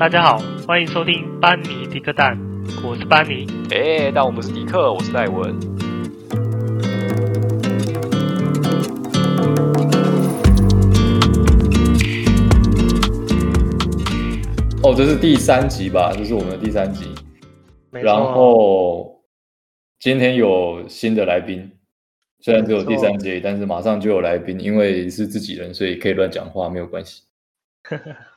[0.00, 2.34] 大家好，欢迎收听班尼迪克蛋，
[2.82, 3.46] 我是班尼。
[3.70, 5.54] 哎，但我不是迪克，我是戴文。
[14.82, 16.14] 哦，这是第三集吧？
[16.16, 17.04] 这是我们的第三集。
[17.90, 19.22] 然后
[19.98, 21.70] 今天有新的来宾，
[22.40, 27.24] 虽然只有第三集，但是马上就有来宾，因为是自己人，所以可以乱讲话，没有关系。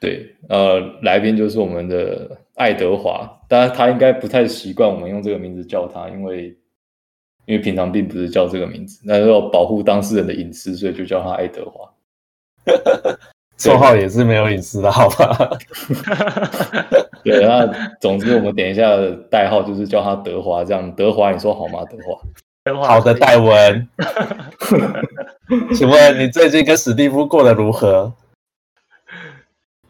[0.00, 6.56] 对，呃，来宾就是我们的爱德华，当然他应该不太习惯我们用这个名字叫他，因为
[7.46, 11.90] 因为平常并不是叫这个名字，那要保护当事人的隐私，所以就叫他爱德华。
[13.56, 15.50] 绰号也是没有隐私的，好吧？
[17.24, 17.66] 对，那
[17.98, 18.84] 总之我们点一下
[19.30, 21.82] 代号，就是叫他德华，这样德华，你说好吗？
[21.84, 22.20] 德华，
[22.64, 23.88] 德华，好的，戴文。
[25.74, 28.12] 请问你最近跟史蒂夫过得如何？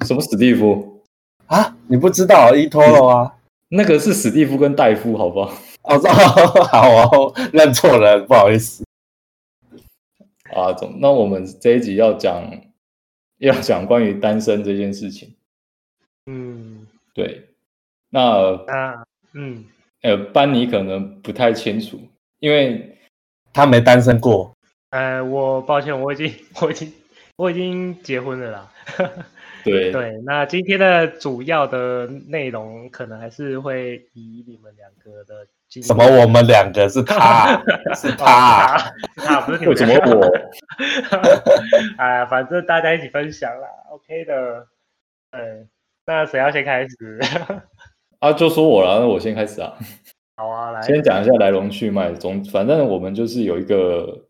[0.07, 1.03] 什么史蒂夫
[1.47, 1.77] 啊？
[1.89, 3.35] 你不知道伊托罗啊？
[3.69, 5.53] 那个是史蒂夫跟戴夫，好不好？
[5.83, 5.99] 哦，
[6.71, 8.85] 好哦，认错人，不好意思。
[10.55, 12.43] 啊，总那我们这一集要讲，
[13.39, 15.35] 要讲关于单身这件事情。
[16.27, 17.49] 嗯，对。
[18.11, 19.65] 那啊，嗯，
[20.03, 22.01] 呃，班尼可能不太清楚，
[22.39, 22.97] 因为
[23.53, 24.53] 他没单身过。
[24.91, 26.93] 呃，我抱歉，我已经，我已经，
[27.37, 28.73] 我已经结婚了啦。
[29.71, 36.05] 对对，那今天的主要的内容可能还是会以你们两个的什么？
[36.23, 37.61] 我们两个是他，
[37.95, 38.79] 是他，
[39.19, 39.75] 是他，不是你们。
[39.75, 40.27] 为什么我？
[41.99, 44.67] 哎呀，反正大家一起分享啦，OK 的。
[45.33, 45.69] 嗯，
[46.07, 47.21] 那谁要先开始？
[48.21, 49.77] 啊，就说我了，那我先开始啊。
[50.37, 52.13] 好啊，来，先讲一下来龙去脉。
[52.13, 54.25] 总反正我们就是有一个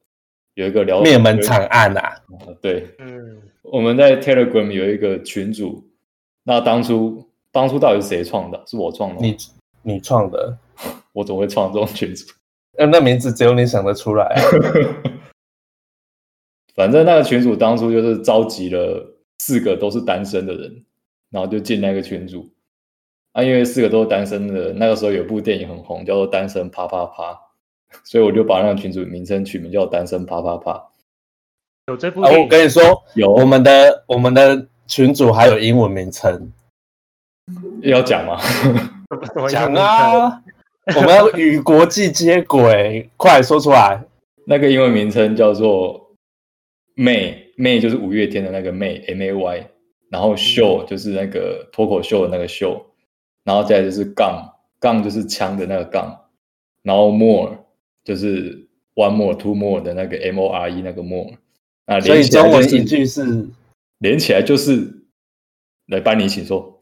[0.55, 2.17] 有一个聊灭门惨案啊。
[2.63, 3.43] 对，嗯。
[3.73, 5.89] 我们在 Telegram 有一个群组，
[6.45, 8.63] 那当初当初到底是谁创的？
[8.67, 9.21] 是我创的？
[9.21, 9.37] 你
[9.83, 10.59] 你创的？
[11.13, 12.33] 我怎么会创这种群组？
[12.79, 14.43] 那那名字只有你想得出来啊。
[16.75, 20.85] 反正那个群主当初就是召集了四个都是单身的人，
[21.31, 22.47] 然后就进那个群组。
[23.33, 27.33] 啊，因为四个都是单身的人，那个时候有部电影很红，叫做《单身啪啪啪》，
[28.05, 30.73] 所以我就把那个群组名称取名叫《单身啪啪啪》。
[31.89, 33.31] 有这部、啊，我跟你说，有。
[33.31, 36.53] 我们的我们的群主还有英文名称，
[37.83, 38.41] 要讲吗？
[39.49, 40.43] 讲啊！
[40.97, 44.03] 我们要与国际接轨， 快说出来。
[44.47, 46.11] 那个英文名称叫做
[46.97, 49.71] May，May 就是五月天的那个 May，M A Y，
[50.11, 52.85] 然后 Show 就是那个脱口秀的那个秀，
[53.45, 54.45] 然后再来就是杠，
[54.81, 56.25] 杠就是枪的那个杠，
[56.83, 57.59] 然后 More
[58.03, 58.67] 就是
[58.97, 61.35] One More，Two More 的那个 M O R E 那个 More。
[61.87, 63.49] 啊，所以中文一句是
[63.99, 64.93] 连起来就是，
[65.87, 66.81] 来班尼，请说。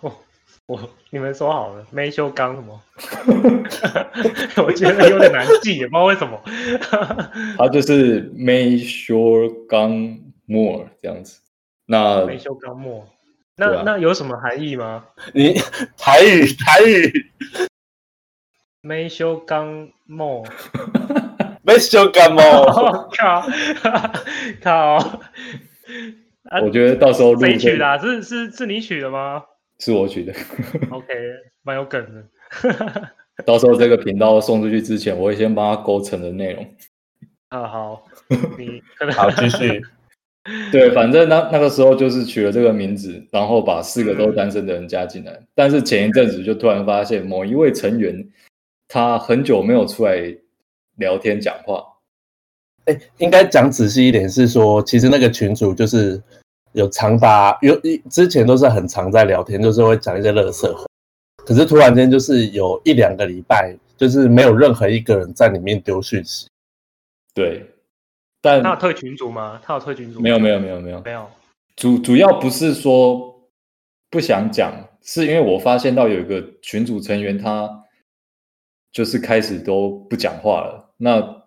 [0.00, 0.24] 我
[0.66, 2.82] 我你们说好了，没修刚什么？
[4.64, 6.40] 我觉得有点难记，也不知道为什么。
[7.58, 9.90] 他就是 Make sure 刚
[10.46, 11.40] more 这样子。
[11.86, 13.04] 那没修刚 more，
[13.56, 15.06] 那、啊、那有什么含义吗？
[15.34, 15.54] 你
[15.96, 17.30] 台语台语，
[18.82, 20.46] 没修刚 more。
[21.64, 22.42] 没修干嘛？
[23.16, 23.46] 靠
[24.60, 25.20] 靠！
[26.60, 27.96] 我觉得到时候谁取的、啊？
[27.98, 29.42] 是是是你取的吗？
[29.78, 30.32] 是我取的。
[30.90, 31.06] OK，
[31.62, 32.24] 蛮有梗的。
[33.46, 36.66] 到时候这个频道送出去之前，我会先帮他勾成的内容。
[37.48, 38.04] 啊好，
[38.58, 39.82] 你好继续。
[40.72, 45.32] 对，反正那那个时候就是取了这个名字，然后把四个都单身的人加进来。
[45.32, 48.28] 嗯、但是前一阵子就突然发现，某一位成员
[48.88, 50.36] 他很久没有出来。
[50.96, 51.82] 聊天讲话，
[52.84, 56.22] 哎，应该讲仔细一点是说，其实那个群主就是
[56.72, 60.84] 有长达有一之前都是很常在聊天，就是会讲一些垃圾话，
[61.46, 66.46] 可是突然间就是有一两个礼拜，就是没有任何一个人在里面丢讯息。
[67.34, 67.66] 对，
[68.42, 69.60] 但他有退群组吗？
[69.64, 70.20] 他有退群组？
[70.20, 71.26] 没有，没有，没有，没有，没有。
[71.76, 73.34] 主主要不是说
[74.10, 74.72] 不想讲，
[75.02, 77.78] 是因为我发现到有一个群组成员他。
[78.92, 81.42] 就是开始都不讲话了，那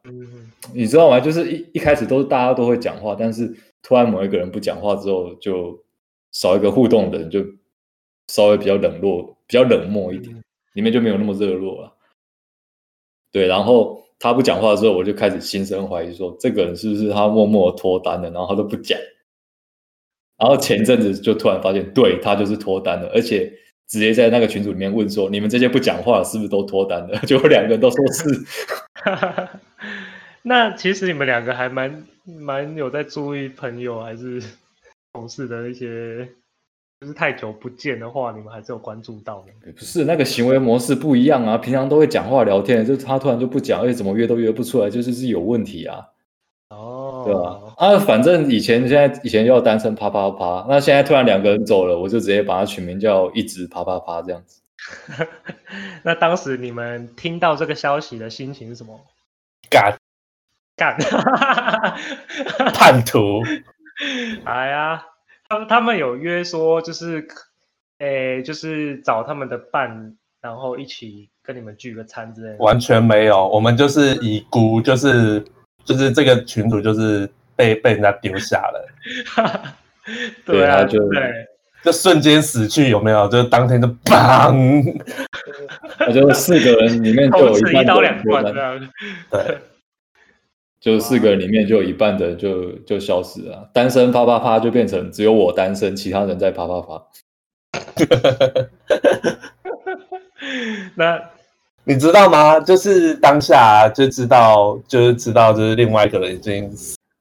[0.74, 1.20] 你知道吗？
[1.20, 5.82] 就是一一开始都是大家都会讲话，但是突然某一个人不讲话之后，就
[6.32, 7.46] 少一个互动的人，就
[8.28, 10.36] 稍微比较冷落、比较冷漠一点，
[10.74, 11.94] 里面就没有那么热络了。
[13.32, 19.00] 对，然后他不讲话的时候，我就开始心生怀疑，说这个人是不是他默默脱单了，然后他都不讲。
[20.38, 23.52] 然后前阵子就突然发现，对，他就是脱单了，而且。
[23.88, 28.46] 直接在那个群组里面问说：“你们这些不讲话是不是都脱单了？” 就两个人都说是。
[30.42, 34.42] 那其实你们两个还蛮蛮有在注意朋友还是
[35.14, 36.28] 同事的一些
[37.02, 39.72] 就是太久不见的话，你们还是有关注到的。
[39.74, 46.06] 不是那个行为模式不一样啊，平常都会讲话聊天，就他突然就不讲，而且怎么约都约不出来，就是是有问题啊。
[47.32, 47.98] 哦，对吧？
[47.98, 54.62] 啊，反正以前现在以前叫单身啪啪啪，那现在突然两个人走了，我就直接把它取名叫一直啪啪啪这样子。
[56.04, 59.00] 那当时你们听到这个消息的心情是什么？
[59.70, 59.98] 干
[60.76, 60.96] 干，
[62.74, 63.42] 叛徒！
[64.46, 65.04] 哎呀，
[65.50, 67.28] 他们他们有约说，就是，
[68.00, 72.64] 诶，就是找他们的伴，然后一起跟你们聚个餐之类的。
[72.64, 75.44] 完全没有，我们就是已读，就是
[75.86, 79.74] 就是这个群主就是被被人家丢下了。
[80.44, 81.22] 对啊，就对。
[81.84, 83.28] 就瞬间死去，有没有？
[83.28, 84.92] 就是当天就砰！
[86.08, 88.90] 我觉得四个人里面就有 一半一刀两断这样。
[89.30, 89.58] 对，
[90.82, 97.04] 就四个人里面就有一半的就就消失了，单身啪啪啪就变成只有我单身，其他人在啪啪啪。
[100.96, 101.22] 那
[101.86, 102.60] 你知道吗？
[102.60, 106.70] 就是当下就知道，就是知道，就是另外一个人已经。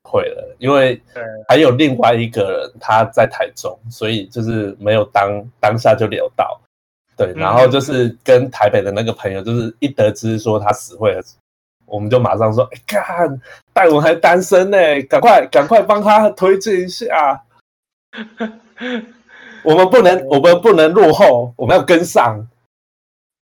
[0.06, 1.00] 会了，因为
[1.48, 6.60] 还有另外一个人他在台中，所以就是没有当当下就聊到，
[7.16, 11.22] 对，然后就是跟台北的那个朋友，就是一得知说他死会了，
[11.84, 13.40] 我们就马上说，哎，看
[13.72, 14.78] 戴文还单身呢，
[15.08, 17.42] 赶快赶快帮他推荐一下，
[19.64, 22.46] 我们不能我们不能落后，我们要跟上。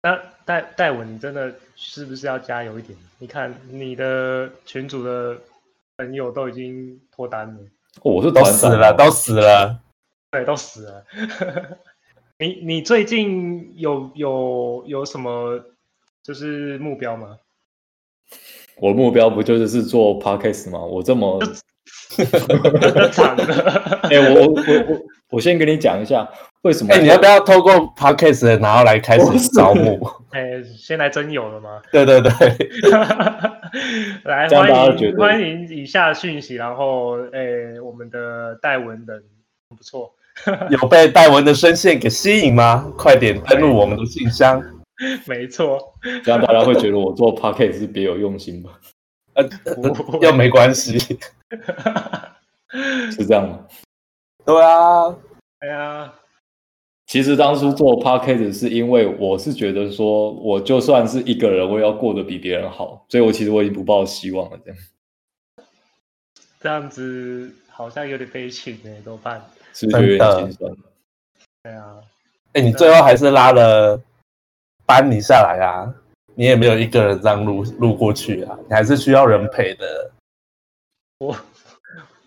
[0.02, 2.98] 那戴戴文，你真的是不是要加油一点？
[3.18, 5.38] 你看你的群主的。
[6.00, 7.58] 朋友都已经脱单了，
[8.04, 9.80] 我是都死了，都死了，
[10.30, 11.04] 对，都死了。
[12.38, 15.60] 你你最近有有有什么
[16.22, 17.36] 就是目标吗？
[18.76, 20.78] 我的目标不就是是做 podcast 吗？
[20.78, 21.40] 我这么
[23.12, 24.00] 惨了。
[24.04, 25.00] 哎、欸，我我我我
[25.30, 26.28] 我先跟你讲一下。
[26.62, 26.92] 为什么？
[26.92, 29.98] 哎、欸，你要不要透过 Podcast 然后来开始招募？
[30.32, 31.80] 哎、欸，先来真有了吗？
[31.92, 32.30] 对对对，
[34.24, 39.22] 来欢迎欢迎以下讯息，然后哎、欸，我们的戴文人
[39.68, 40.12] 不错，
[40.70, 42.92] 有被戴文的声线给吸引吗？
[42.98, 44.60] 快点登录我们的信箱。
[45.26, 45.78] 没错，
[46.24, 48.70] 这样大家会觉得我做 Podcast 是别有用心吗？
[49.38, 50.98] 呃，又没关系，
[53.12, 53.66] 是这样吗？
[54.44, 55.16] 对啊，
[55.60, 56.12] 哎呀。
[57.06, 64.58] 其实当初做 podcast 是因为我是觉得说，我就算是一个人，我也要过得比别人好，所以我其实我已经不抱希望了。
[64.62, 64.78] 这样，
[66.60, 69.42] 这样子好像有点悲情哎，怎么办？
[69.72, 70.76] 是不是有点心酸？
[71.62, 71.96] 对啊，
[72.52, 73.98] 哎，你最后还是拉了
[74.84, 75.88] 班尼下来啊，
[76.38, 80.12] 你也没有一个人这样路路过去啊，你还是需要人陪的。
[81.18, 81.36] 我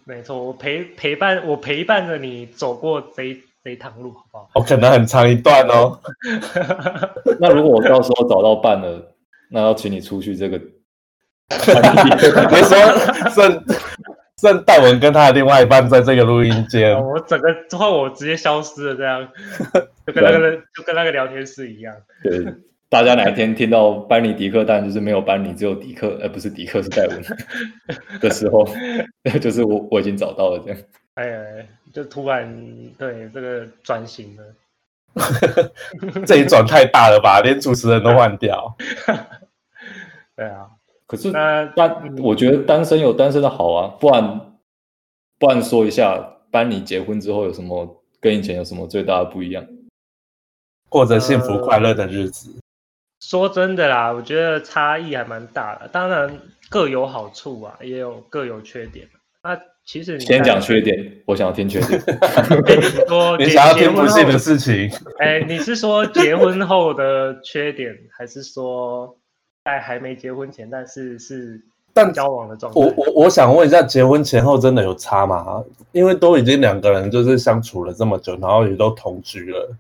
[0.04, 3.42] 没错，我陪陪伴我陪伴着你走过这一。
[3.64, 4.50] 这一趟路好不好？
[4.56, 5.96] 我可能很长一段哦。
[7.40, 9.14] 那如果我到时候找到伴了，
[9.52, 10.60] 那要请你出去这个。
[12.50, 12.76] 别说
[13.30, 13.64] 剩
[14.42, 19.30] 剩戴文跟他的另外一半在这个录音间，我整个之后我直接消失了，这样
[20.08, 21.96] 就跟那个就跟那个聊天室一样。
[22.24, 22.44] 对，
[22.92, 27.24] 大家哪一天听到班尼迪克，但就是没有班尼，只有迪克，而不是迪克是戴文
[28.20, 28.68] 的时候，
[29.40, 30.78] 就是我我已经找到了这样。
[31.14, 31.40] 哎呀，
[31.94, 32.54] 就突然
[32.98, 34.44] 对这个转型了，
[36.28, 38.76] 这一转太大了吧，连主持人都换掉。
[40.36, 40.68] 对啊，
[41.08, 41.74] 可是单，
[42.22, 44.58] 我觉得单身有单身的好啊，不然
[45.40, 46.22] 不然说一下，
[46.52, 49.66] 班尼结婚之后有什么跟以前有什么最大的不一样？
[50.90, 52.54] 过着幸福快乐的日子。
[53.22, 59.08] 呃，说真的啦，我觉得差异还蛮大的，当然各有好处啊，也有各有缺点。
[59.44, 62.00] 那其实你先讲缺点，我想要听缺点。
[62.78, 64.90] 你说 你想要听不幸的事情？
[65.20, 69.16] 哎，你是说结婚后的缺点，还是说
[69.66, 71.60] 在还没结婚前，但是是
[71.94, 72.80] 但交往的状态？
[72.80, 75.64] 我我我想问一下，结婚前后真的有差吗？
[75.92, 79.76] 因为都已经两个人就是相处了这么久，然后也都同居了。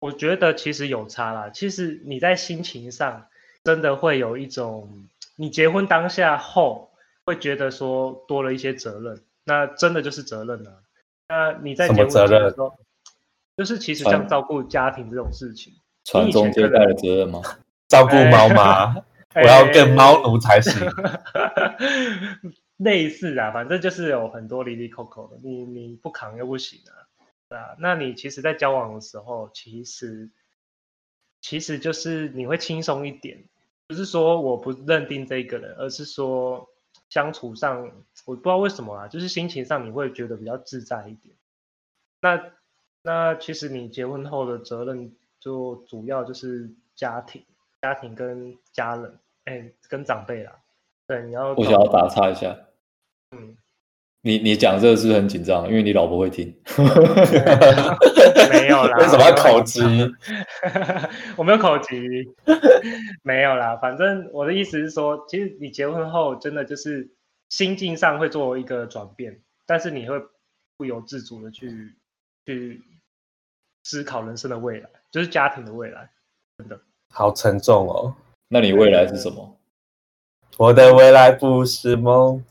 [0.00, 1.50] 我觉得其实有差啦。
[1.50, 3.26] 其实你在心情上
[3.64, 6.86] 真的会有一种，你结婚当下后。
[7.28, 10.80] 会觉得说多了一些责任，那真的就是责任了、啊。
[11.28, 12.72] 那你在结婚前的时候，
[13.54, 15.74] 就是其实像照顾家庭这种事情，
[16.06, 17.42] 传宗接代的责任吗？
[17.86, 18.96] 照顾猫吗？
[19.34, 20.72] 哎、我要跟猫奴才行。
[21.34, 21.76] 哎、
[22.80, 27.07] 类似啊，反正就是有很多离离扣扣的，你你不扛又不行啊，对
[27.56, 27.76] 啊。
[27.78, 30.30] 那你其实，在交往的时候，其实
[31.40, 33.44] 其实就是你会轻松一点，
[33.86, 36.68] 不是说我不认定这个人，而是说。
[37.10, 37.90] 相处上，
[38.26, 41.34] 我不知道为什么啊，就是心情上你会觉得比较自在一点。
[42.20, 42.52] 那
[43.02, 47.42] 那其实你结婚后的责任就主要就是家庭、
[47.80, 50.58] 家庭跟家人，哎，跟长辈啦。
[51.06, 51.54] 对，你要。
[51.54, 52.58] 我想要打岔一下。
[54.22, 54.22] 嗯。
[54.22, 55.68] 你你讲这个是不是很紧张？
[55.68, 56.52] 因为你老婆会听。
[58.50, 58.98] 没有啦。
[58.98, 59.80] 为什么要口吃？
[61.36, 61.96] 我没有口吃。
[63.22, 67.08] 没有啦，反正我的意思是说，其实你结婚后真的就是
[67.48, 70.20] 心境上会做一个转变，但是你会
[70.76, 71.94] 不由自主的去
[72.46, 72.82] 去
[73.84, 76.10] 思考人生的未来，就是家庭的未来，
[76.58, 76.78] 真的。
[77.14, 78.14] 好沉重哦。
[78.48, 79.56] 那你未来是什么？
[80.56, 82.44] 我的未来不是梦。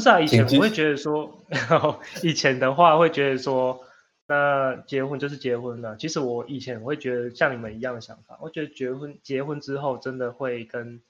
[0.00, 1.44] 不是啊，以前我会觉得说，
[2.24, 3.84] 以前的话会觉得说，
[4.26, 5.94] 那结婚就是结婚了。
[5.98, 11.02] 其实我以前我会觉得像你们一样的想法，我觉得结婚结婚之后真的会跟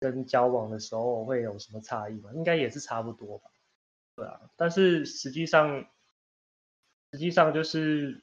[0.00, 2.30] 跟交往的时候会有什么差异吗？
[2.34, 3.50] 应该也是差不多吧。
[4.16, 5.86] 对啊，但是实际上
[7.12, 8.20] 实际上就是，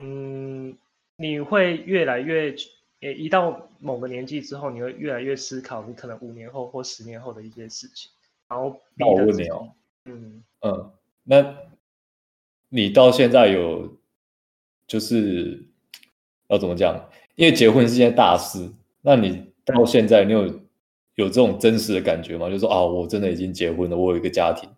[0.00, 0.76] 嗯，
[1.16, 2.54] 你会越来越，
[3.00, 8.10] 诶，一到某个年纪之后，你会越来越思考你可能五年后或十年后的一些事情。
[8.48, 9.72] 然后，那我问你哦，
[10.04, 10.92] 嗯嗯，
[11.24, 11.56] 那
[12.68, 13.98] 你到现在有
[14.86, 15.64] 就是
[16.48, 17.08] 要怎么讲？
[17.36, 20.46] 因为结婚是件大事，那你到现在你有
[21.14, 22.46] 有这种真实的感觉吗？
[22.48, 24.68] 就是说啊，我真的已经结婚了，我有一个家庭。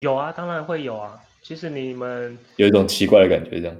[0.00, 1.20] 有啊，当然会有啊。
[1.42, 3.76] 其实你们有一种奇怪的感觉，这样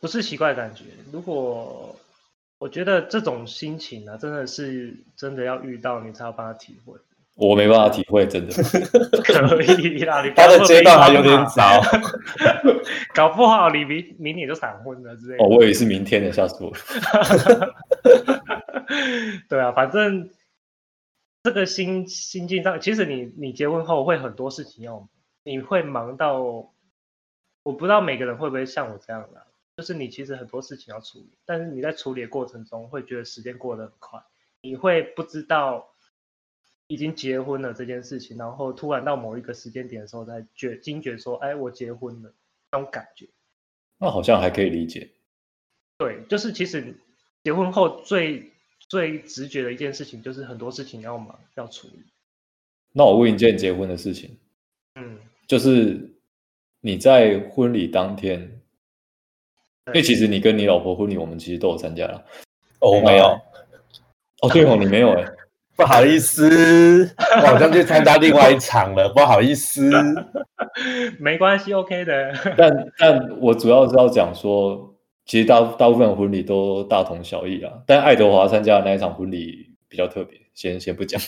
[0.00, 0.84] 不是奇怪的感觉。
[1.12, 1.94] 如果
[2.58, 6.98] 我觉得这种心情呢、啊，真的是真的要遇到你才有办法体会。
[7.40, 8.52] 我没办法体会，真的。
[9.22, 11.80] 可以啦，你他的阶段还有点早，
[13.14, 15.44] 搞不好你明明年就闪婚了之类的。
[15.44, 16.76] 哦，我以为是明天的，吓死我了。
[19.48, 20.30] 对啊，反正
[21.44, 25.08] 这个心心境上，其实你你结婚后会很多事情要，
[25.44, 26.40] 你会忙到，
[27.62, 34.18] 我不知道每个人会不会像我这样的，就是你其实很多事情要处理，但是你在处理的过程中会觉得时间过得很快，
[34.60, 35.86] 你会不知道。
[36.88, 42.34] 已经结婚了这件事情，然后突然到某一个时间点的时候，才觉惊觉说：“哎，我结婚了。”
[42.70, 43.26] 那种感觉，
[43.98, 45.08] 那好像还可以理解。
[45.96, 46.94] 对，就是其实
[47.42, 52.02] 结婚后最最直觉的一件事情，就是很多事情要忙要处理。
[52.92, 54.36] 那我问一件结婚的事情，
[54.96, 56.10] 嗯，就是
[56.82, 58.38] 你在婚礼当天，
[59.86, 62.26] 因为其实你跟你老婆婚礼，我们其实都有参加了。
[62.80, 63.24] 哦，没有。
[64.42, 65.24] 哦，对哦，你没有哎。
[65.78, 69.08] 不好意思，我好像去参加另外一场了。
[69.14, 69.88] 不好意思，
[71.20, 72.34] 没关系，OK 的。
[72.56, 74.92] 但但我主要是要讲说，
[75.24, 77.72] 其实大大部分婚礼都大同小异啊。
[77.86, 81.20] 但爱德华参加的那一场婚礼比较特别，先先不讲。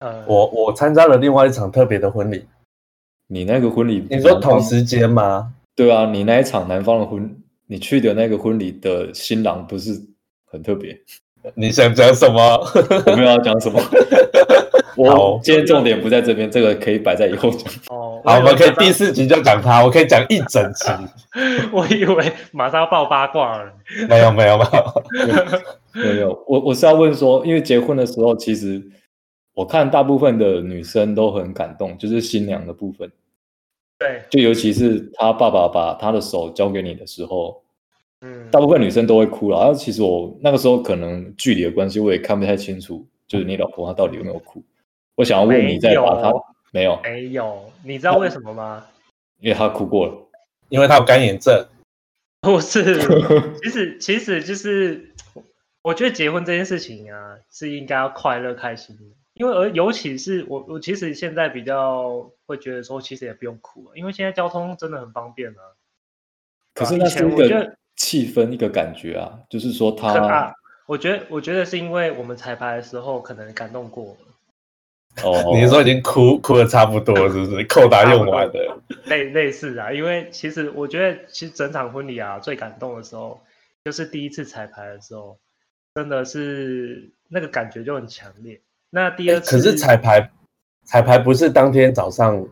[0.00, 2.44] 呃，我我参加了另外一场特别的婚礼。
[3.28, 5.54] 你那个婚礼，你说同时间吗？
[5.74, 7.34] 对啊，你那一场南方的婚，
[7.66, 9.98] 你去的那个婚礼的新郎不是
[10.44, 11.00] 很特别。
[11.54, 12.40] 你想讲什么？
[13.06, 13.78] 我没有要讲什么。
[14.96, 17.70] 我今天重点不在这边，这个可以摆在以后讲。
[17.90, 20.88] 哦，好，我们可以第四集就讲他，我可以讲一整集。
[21.72, 23.72] 我以为马上要爆八卦了。
[24.08, 26.44] 没有，没有，没有，没有。
[26.46, 28.80] 我我是要问说，因为结婚的时候，其实
[29.52, 33.10] 我看大部分的女生都很感动，就是新娘的部分。
[33.98, 37.63] 对，就尤其是他爸爸把他的手交给你的时候。
[38.24, 39.58] 嗯，大部分女生都会哭了。
[39.58, 44.64] 然后其实我那个时候可能距离的关系，我也看不太清楚，就是你老婆她到底有没有哭。
[45.14, 46.32] 我想要问你，在把她
[46.72, 48.86] 没有没有，你知道为什么吗？
[49.40, 50.14] 因为她哭过了，
[50.70, 51.66] 因为她有干眼症。
[52.40, 52.98] 不是，
[53.62, 55.12] 其实其实就是，
[55.82, 59.02] 我觉得结婚这件事情啊，是应该要快乐开心的。
[59.34, 65.60] 因为而尤其是我我其实现在比较会觉得说，其实也不用哭了，因为现在交通真的很方便啊。
[66.72, 67.76] 可是那是一个。
[67.96, 70.52] 气氛一个感觉啊，就是说他，啊、
[70.86, 74.16] 我觉得我觉得是因为我们彩排的时候可能感动过。
[75.22, 77.64] 哦， 你说已经哭哭的差不多了，是不是？
[77.70, 78.58] 扣打用完的，
[79.06, 79.92] 类类似啊。
[79.92, 83.40] 因为其实我觉得，其实整场婚礼啊，最感动的时候
[83.84, 85.38] 就是第一次彩排的时候，
[85.94, 88.60] 真的是那个感觉就很强烈。
[88.90, 90.28] 那第二次，可是彩排
[90.84, 92.44] 彩排不是当天早上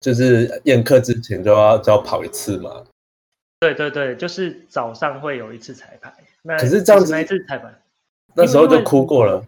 [0.00, 2.82] 就是宴客之前就要就要跑一次吗？
[3.58, 6.14] 对对对，就是早上会有一次彩排。
[6.42, 7.74] 那可是这样子，那一次彩排，
[8.34, 9.46] 那时候就哭过了。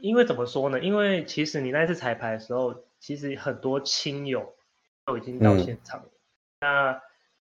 [0.00, 0.80] 因为，怎么说呢？
[0.80, 4.54] 因为其实你那次彩排的时候，其实很多亲友
[5.04, 6.06] 都已经到现场了。
[6.06, 6.12] 嗯、
[6.60, 7.02] 那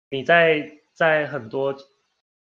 [0.10, 1.76] 你在在很多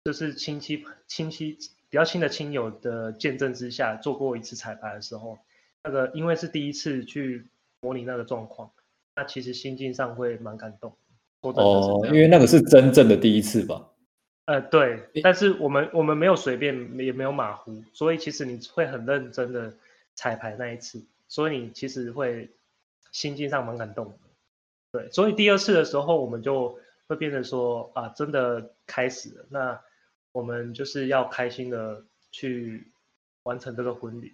[0.04, 1.56] 就是亲戚亲戚
[1.88, 5.38] 比较亲的亲友的见证之下做过一次彩排的时候，
[5.84, 7.46] 那个因为是第一次去
[7.80, 8.70] 模拟那个状况，
[9.14, 10.96] 那其实心境上会蛮感动。
[11.42, 13.88] 哦，因为那个是真正的第一次吧？
[14.46, 19.72] 呃，对，但是我们我们没有随便，也没有马虎，所以其实你会很认真的
[20.14, 22.50] 彩排那一次，所以你其实会
[23.12, 24.12] 心境上蛮感动的。
[24.92, 29.80] 对，所以第二次的时候，我们就会变成说啊，真的开始了，那
[30.32, 32.88] 我们就是要开心的去
[33.44, 34.32] 完成这个婚礼。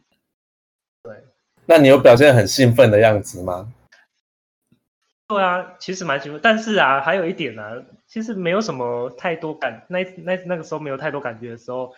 [1.02, 1.14] 对，
[1.66, 3.72] 那你有表现很兴奋的样子吗？
[5.28, 11.94] 对啊，其实蛮兴奋，但是啊，还有一点呢、啊，其实没有什么太多感，那那那个时候没有太多感觉的时候，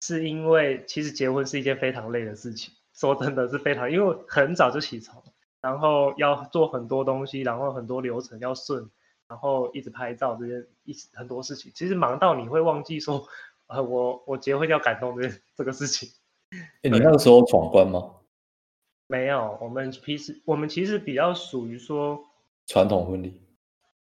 [0.00, 5.22] 是因为其实结婚是一件非常累的事情， 说真的是非常，因为很早就起床，
[5.60, 8.88] 然后要做很多东西，然后很多流程要顺，
[9.28, 13.28] 然后一直拍照这些一很多事情，其实忙到你会忘记说，
[13.68, 16.08] 呃，我我结婚要感动这这个事情。
[16.80, 18.14] 欸、你那个时候闯关吗？
[19.06, 22.24] 没有，我们其实我们其实比较属于说。
[22.70, 23.34] 传统婚礼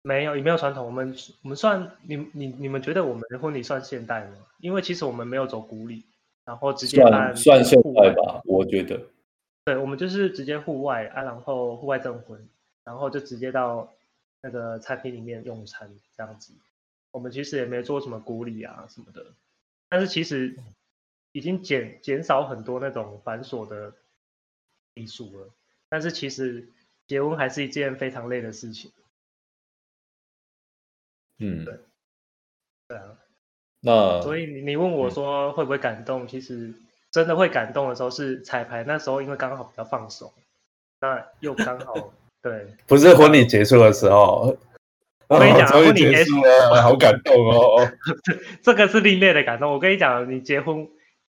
[0.04, 0.86] 没有，也没有传统。
[0.86, 4.38] 我们我们算你你你们觉得我们的婚礼算现代吗？
[4.58, 6.02] 因为其实我们没有走古礼，
[6.46, 8.98] 然后直接办算算现代吧，我觉得。
[9.66, 12.48] 对，我们就是直接户外啊，然后户外证婚，
[12.84, 13.92] 然后就直接到
[14.40, 16.54] 那个餐厅里面用餐这样子。
[17.10, 19.26] 我们其实也没做什么古礼啊什么的，
[19.90, 20.56] 但是其实
[21.32, 23.92] 已经减减少很多那种繁琐的
[24.94, 25.50] 礼俗了。
[25.90, 26.66] 但是其实。
[27.06, 28.90] 结婚还是一件非常累的事情。
[31.38, 31.78] 嗯，对，
[32.88, 33.18] 对啊。
[33.80, 36.24] 那所以你你问我说会不会感动？
[36.24, 36.72] 嗯，其实
[37.10, 40.32] 真的会感动的时候是彩排那时候，因为刚好比较放松，
[41.00, 44.56] 那又刚好 对，不是婚礼结束的时候。
[45.26, 47.90] 我跟你讲， 婚礼结束了，好感动哦。
[48.62, 49.72] 这个是另类的感动。
[49.72, 50.86] 我跟你讲，你结婚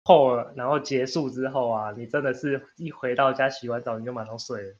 [0.02, 4.74] 后然后结束之后啊，你真的是一回到家洗完澡你就马上睡了。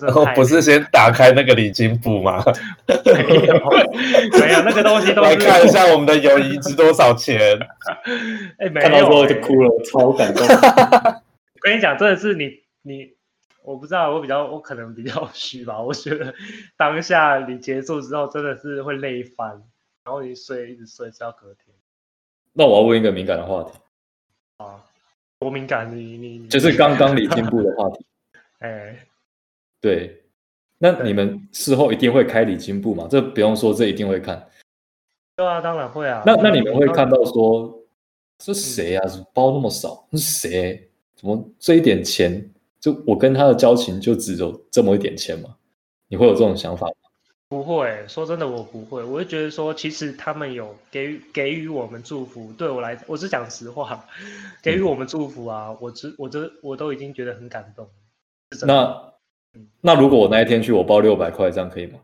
[0.00, 2.42] 然后不是先打开那个礼金簿吗？
[2.86, 3.54] 没有，
[4.40, 7.58] 没有那个东西都来看一下我们的友谊值多少钱。
[8.58, 10.46] 哎，没有，看到之后就哭了，超感动。
[10.48, 13.12] 我跟你讲，真的是你你，
[13.62, 15.80] 我不知道，我比较我可能比较虚吧。
[15.80, 16.34] 我觉得
[16.76, 19.48] 当下你结束之后，真的是会累翻，
[20.04, 21.74] 然后你睡一直睡，直到隔天。
[22.52, 23.70] 那我要问一个敏感的话题
[24.58, 24.80] 啊，
[25.40, 25.94] 多敏感？
[25.96, 28.04] 你你就是刚刚礼金簿的话题。
[28.60, 28.96] 哎。
[29.84, 30.24] 对，
[30.78, 33.06] 那你们事后一定会开礼金簿嘛？
[33.10, 34.48] 这不用说，这一定会看。
[35.36, 36.22] 对啊，当然会啊。
[36.24, 37.84] 那那你们会看到说，
[38.42, 39.04] 是谁啊？
[39.34, 40.08] 包那么少？
[40.12, 40.88] 是谁？
[41.14, 42.50] 怎么这一点钱？
[42.80, 45.54] 就我跟他的交情就只有这么一点钱吗？
[46.08, 46.94] 你会有这种想法吗？
[47.50, 49.04] 不会，说真的，我不会。
[49.04, 52.50] 我就觉得说，其实他们有给予给予我们祝福。
[52.56, 54.06] 对我来，我是讲实话，
[54.62, 57.86] 给予我们祝福啊，嗯、我只我这我都已经觉得很感动。
[58.66, 59.12] 那。
[59.80, 61.98] 那如果我那一天去，我包六百块，这样可以吗？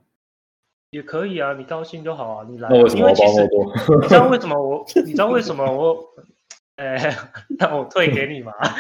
[0.91, 2.73] 也可以啊，你高兴就好啊，你来啊。
[2.73, 3.73] 那为什么我包那么多？
[4.03, 4.87] 你知道为什么我？
[5.05, 6.15] 你知道为什么我？
[6.77, 7.15] 哎，
[7.59, 8.53] 那我退给你嘛？
[8.61, 8.73] 还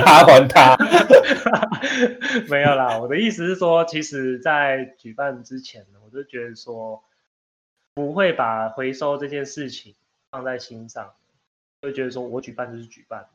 [0.00, 0.76] 他，还他。
[2.48, 7.02] 没有啦，我的意思是说，其实，在举办之前呢，我就觉得说，
[7.92, 9.96] 不会把回收这件事情
[10.30, 11.10] 放在心上，
[11.82, 13.26] 就觉得说我举办就是举办。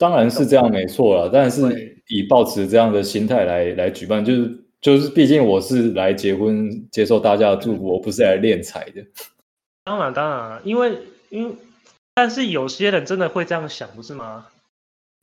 [0.00, 1.28] 当然是这样，没错了。
[1.30, 9.04] 但是以抱持这样的心态来来举办，就是就是，毕竟我是来结婚，接受大家的祝福，我不是来敛财的。
[9.84, 10.96] 当然，当然，因为
[11.28, 11.54] 因为，
[12.14, 14.46] 但是有些人真的会这样想，不是吗？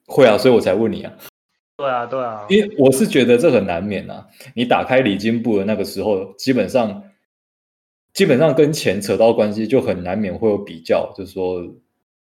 [0.06, 1.12] 会啊，所以我才问你啊。
[1.78, 4.28] 对啊，对啊，因为我是觉得这很难免啊。
[4.54, 7.04] 你打开礼金簿的那个时候，基本上
[8.14, 11.64] 基本上跟钱扯到关系，就很难免会有比较，就是说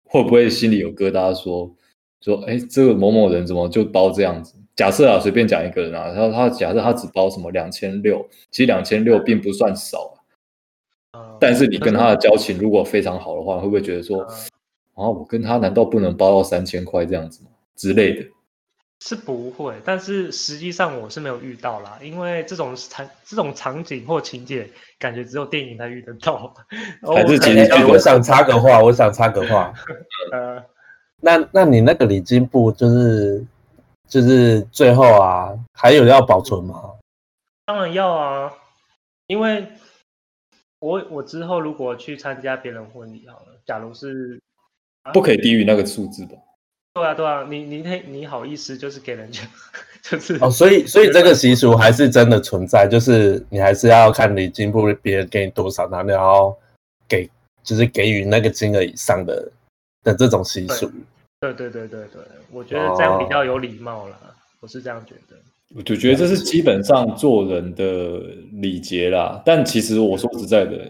[0.06, 1.44] 会不会心里有疙瘩，说。
[1.44, 1.76] 说，
[2.46, 4.56] 哎，这个某某人怎么就包这样子？
[4.76, 10.14] 假设啊，随便讲一个人啊，然后他假设他只包什么两千六，其实两千六并不算少
[11.12, 11.38] 啊。
[11.40, 14.22] 但是你跟他的交情如果非常好的话，会不会觉得说，
[14.94, 17.50] 啊，我跟他难道不能包到三千块这样子吗？
[17.76, 18.28] 之类的？
[19.00, 26.54] 是不会，但是实际上我是没有遇到啦，因为这种场这种场景或情节，感觉只有电影才遇得到。
[27.16, 29.74] 还是其实我想插个话，我想插个话，
[30.32, 30.64] 呃。
[31.22, 33.44] 那那你那个礼金簿就是
[34.08, 36.94] 就是最后啊，还有要保存吗？
[37.66, 38.54] 当然要啊，
[39.26, 39.68] 因为
[40.80, 44.40] 我我之后如果去参加别人婚礼好了，假如是、
[45.04, 46.38] 啊、不可以低于那个数字的。
[46.94, 49.42] 对啊对啊，你你你你好意思就是给人家
[50.04, 56.58] 就是哦，所以所以这个习俗还是真的存在，就是你还是要看礼金簿别人给你多少，然后你要
[57.08, 57.28] 给
[57.64, 59.52] 就是给予那个金额以上的。
[60.08, 60.90] 的这种习俗，
[61.42, 64.18] 对对对对对，我觉得这样比较有礼貌啦。
[64.24, 65.36] 哦、我是这样觉得。
[65.76, 68.20] 我就觉得这是基本上做人的
[68.54, 69.42] 礼节啦。
[69.46, 70.90] 但其实我说实在的，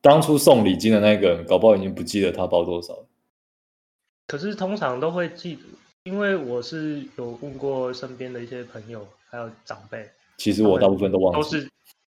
[0.00, 2.96] 当初送礼金的那个人，搞不好已经不记得他包多少。
[4.26, 5.62] 可是通常都会记得，
[6.04, 10.08] 因为我是有问过身边的一些朋友还有长辈。
[10.38, 11.38] 其实我大部分都忘记。
[11.38, 11.70] 都是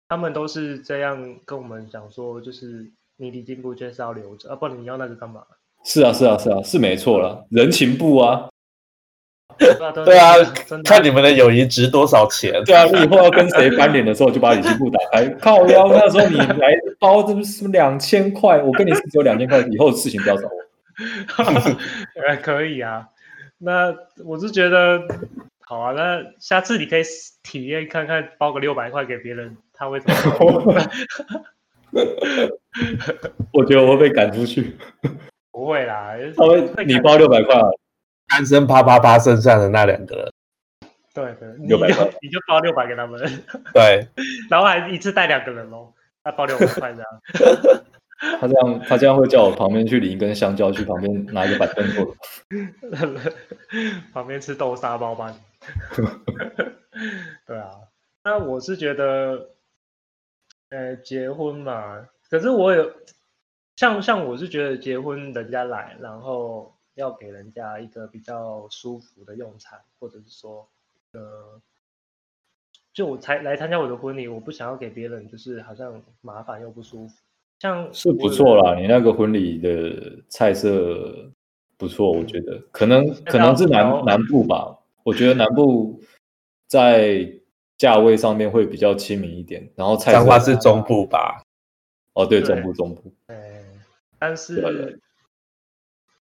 [0.09, 5.47] 他们都是这样跟我们讲说，就是你礼金不就是要留着啊，不然你要那个干嘛？
[5.85, 8.49] 是啊，是啊，是啊，是没错了，人情簿啊。
[9.59, 10.35] 对啊，
[10.85, 12.53] 看你们的友谊值多少钱。
[12.65, 15.29] 对啊，你以后要跟谁翻脸的时候，就把人情部打开。
[15.41, 20.53] 靠腰，那时候你来包这是两千块，我跟你是只有两千块，以后的事情不要找我。
[22.27, 23.07] 哎，可以啊。
[23.59, 25.01] 那我是觉得，
[25.61, 25.93] 好啊。
[25.93, 27.03] 那下次你可以
[27.43, 30.75] 体验看看，包个六百块给别人，他会怎么 说？
[33.53, 34.77] 我觉得我会被赶出去。
[35.53, 37.55] 不会啦， 他会你包六百块。
[38.29, 40.33] 单身啪啪啪，剩下的那两个人，
[41.13, 41.77] 对对，你就
[42.23, 43.21] 你就包六百给他们，
[43.75, 44.09] 对，
[44.49, 45.93] 然后还一次带两个人喽，
[46.25, 47.85] 他包六百块这样。
[48.41, 52.17] 他这样他这样会叫我旁边去领一根香蕉，去旁边拿一个板凳坐，
[54.15, 55.35] 旁边吃豆沙包吧。
[57.45, 57.69] 对啊，
[58.25, 59.51] 那我是觉得，
[60.71, 62.91] 呃，结婚嘛，可是我有
[63.83, 66.73] 像像我是觉得结婚人家来，然后。
[66.95, 70.69] 要给人家一个比较舒服的用餐，或者是说，
[71.15, 71.59] 呃，
[72.93, 77.15] 就我才来参加我的婚礼，我不想要给别人就是好像麻烦又不舒服。
[77.61, 81.33] 像是不错啦，你那个婚礼的菜色
[81.79, 85.99] 不错，我觉得可能可能是南南部吧，我觉得南部
[86.69, 87.27] 在
[87.79, 91.43] 价位上面会比较亲民一点，然后菜色是中部吧？
[92.13, 93.11] 哦，对，中部中部。
[93.29, 93.62] 哎，
[94.23, 95.01] 但是。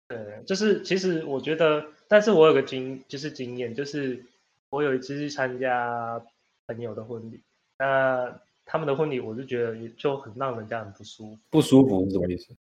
[0.07, 4.23] 对，就是其实我觉得，但是我有个经，就是经验，就是
[4.69, 6.23] 我有一次去参加
[6.67, 7.43] 朋友的婚礼，
[7.79, 11.39] 那他们的婚礼，我就觉得也就很让人家很不舒服。
[11.49, 12.55] 不舒服是什么意思？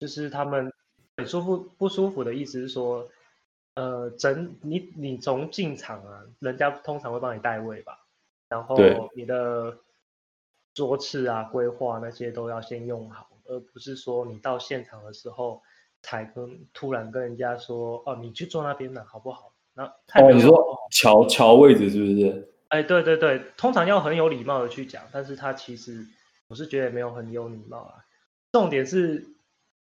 [0.00, 0.72] 就是他们
[1.18, 3.06] 很舒服，不舒服的意思是说，
[3.74, 8.06] 呃，整你你从进场啊，人家通常会帮你带位吧，
[8.48, 8.76] 然后
[9.14, 9.76] 你的
[10.72, 15.62] 桌次啊、规划那些都要先用好，而不是说你到现场的时候。
[16.02, 19.52] 才跟突然跟人家说哦，你去坐那边呢，好不好？
[19.74, 22.48] 那哦，你说乔乔位置是不是？
[22.68, 26.06] 哎，对对对，通常要很有礼貌的去讲，但是他其实
[26.46, 27.94] 我是觉得没有很有礼貌啊。
[28.52, 29.26] 重点是，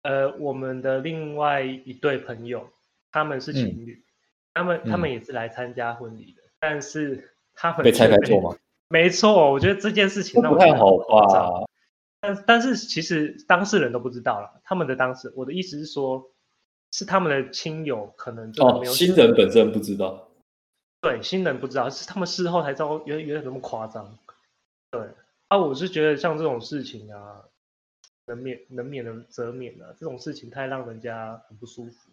[0.02, 2.70] 呃，我们的另外一对朋友，
[3.12, 4.04] 他们是情侣，嗯、
[4.54, 8.56] 他们他们也是来参加婚礼的，嗯、但是他们被拆开做吗？
[8.88, 11.66] 没错，我觉得这件事情不太好吧。
[12.24, 16.30] 但但是其实当事人都不知道了，他们的当事，我的意思是说，
[16.90, 20.28] 是他们的亲友可能就没有、哦、新人本身不知道，
[21.02, 24.16] 对，新人不知道，是他们事后才知道，原原来那么夸张，
[24.90, 25.02] 对
[25.48, 27.42] 啊，我是觉得像这种事情啊，
[28.26, 32.10] 能免能免的则免啊，这种事情太让人家很不舒服。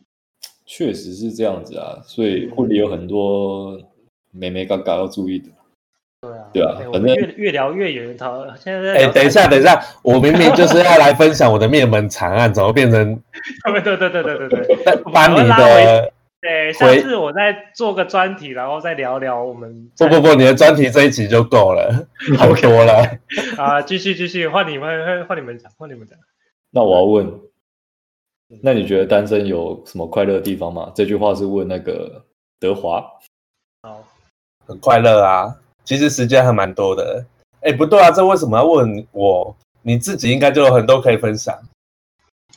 [0.66, 3.82] 确实是这样子啊，所以婚礼有很多
[4.32, 5.50] 美眉嘎嘎要注意的。
[6.22, 13.20] 对啊，对啊，欸、我们越越聊越远，他现在哎、欸，等一下，等一下，我明明就是要来分享我的灭门惨案，怎么变成？
[13.66, 19.90] 对对对对对对对， 把你的，对，下次我再做个专题，然后再聊聊我们。
[19.98, 22.06] 不不不，你的专题这一集就够了，
[22.38, 23.04] 好多了。
[23.58, 26.20] 啊，继续继续，换你们换你们讲，换你们讲。
[26.70, 27.32] 那我要问，
[28.62, 30.92] 那你觉得单身有什么快乐的地方吗？
[30.94, 32.24] 这句话是问那个
[32.60, 33.04] 德华。
[33.82, 34.04] 好，
[34.68, 35.56] 很快乐啊。
[35.84, 37.26] 其实时间还蛮多的，
[37.62, 39.56] 哎，不对啊，这为什么要问我？
[39.84, 41.58] 你自己应该就有很多可以分享，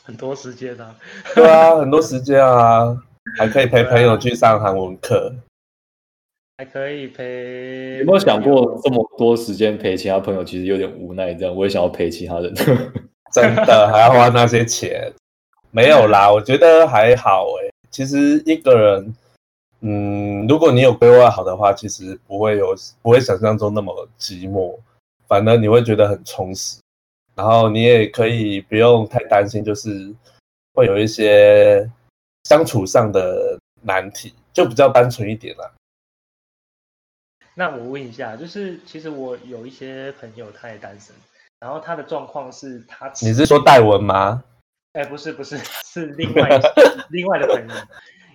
[0.04, 0.94] 很多时间啊，
[1.34, 2.94] 对啊， 很多时间啊，
[3.38, 5.34] 还可以陪朋友去上韩文课，
[6.58, 7.98] 还可以陪。
[8.00, 12.54] 有没有想过这么多时间陪其他朋友，其实有点无奈，这样我也想要陪其他人，
[13.32, 15.10] 真的还要花那些钱？
[15.70, 19.14] 没有啦， 我觉得还好哎，其实一个人。
[19.86, 24.80] 嗯，如果你有规划好的话，其实不会有不会想象中那么寂寞，
[25.28, 26.80] 反而你会觉得很充实。
[27.34, 30.14] 然后你也可以不用太担心，就是
[30.72, 31.86] 会有一些
[32.44, 35.70] 相处上的难题，就比较单纯一点啦。
[37.54, 41.14] 那我问一下，就是其实我有一些朋友他也单身，
[41.60, 44.42] 然后他的状况是他，你是说戴文吗？
[44.94, 46.58] 哎，不是不是，是另外
[47.10, 47.74] 另外的朋友，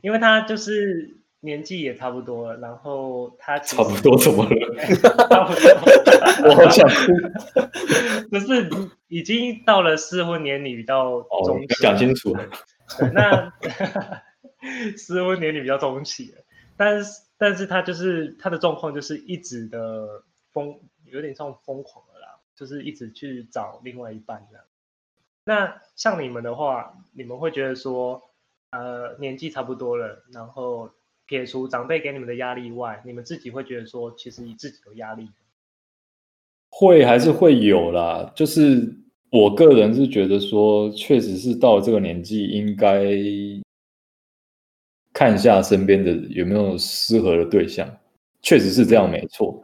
[0.04, 1.16] 因为他就是。
[1.42, 4.84] 年纪也差不多了，然后他差不多怎么了？
[5.30, 7.12] 差不多， 我好想哭。
[8.30, 8.70] 不是
[9.08, 11.68] 已经到了适婚年龄，比较中期。
[11.82, 12.36] 讲清楚。
[13.14, 13.52] 那
[14.98, 16.44] 适婚年龄比较中期了，
[16.76, 24.66] 但是但是他就是他的状况就是一直的疯，有点像疯狂了啦，就是一直去找另外一半这样。
[25.46, 28.22] 那像你们的话，你们会觉得说，
[28.72, 30.92] 呃，年纪差不多了，然后
[31.30, 35.30] 撇除长辈给你们的压力外，你们自己会觉得说，其实你自己有压力？
[36.72, 38.92] 会还是会有啦，就是
[39.32, 43.06] 我个人是觉得说，确实是到了这个年纪，应该
[45.14, 47.88] 看一下身边的有没有适合的对象，
[48.42, 49.64] 确实是这样，没错。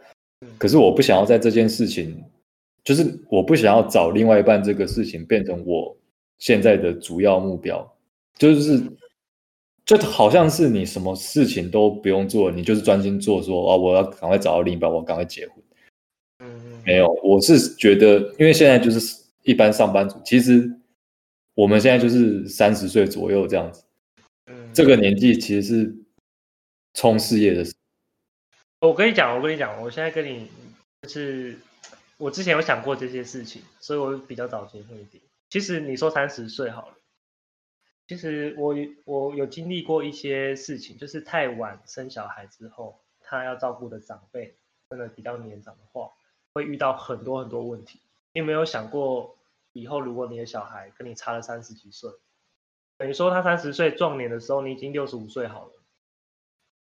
[0.60, 2.24] 可是我不想要在这件事情。
[2.84, 5.98] 就是我不想要找另外一半这个事情变成我
[6.38, 7.98] 现在的主要目标，
[8.38, 8.80] 就是
[9.86, 15.64] 就好像是你什么事情都不用做，你就是专心做说，说啊，我要赶快找到另一半，我赶快结婚。
[16.40, 20.70] 嗯，没有，我是觉得，因为现在就是一般上班族，其实
[21.54, 23.84] 我们现在就是三十岁左右这样子，
[24.48, 25.96] 嗯，这个年纪其实是
[26.94, 27.64] 冲事业的。
[28.82, 30.48] 我跟你讲，我跟你讲，我现在跟你
[31.04, 31.58] 就是。
[32.18, 35.22] 我之前有想过这些事情，所以我比较早结婚一点。
[35.50, 36.94] 其实你说三十岁好了，
[38.08, 44.56] 其实我我有经历过一些事情，就是太晚生小孩之后，他要照顾的长辈
[44.90, 46.12] 真的比较年长的话，
[46.54, 48.00] 会遇到很多很多问题。
[48.34, 49.36] 你有没有想过，
[49.74, 52.12] 以后如果你的小孩跟你差了三十几岁，
[52.98, 55.72] 等于说他三十岁壮年的时候，你已经六十五岁好了。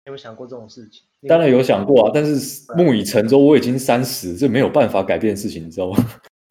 [0.04, 1.04] 有没有想过这种事情？
[1.28, 5.96] 当然有想过啊，但是木已成舟，我已经三十，这没有办法改变的事情，你知道吗？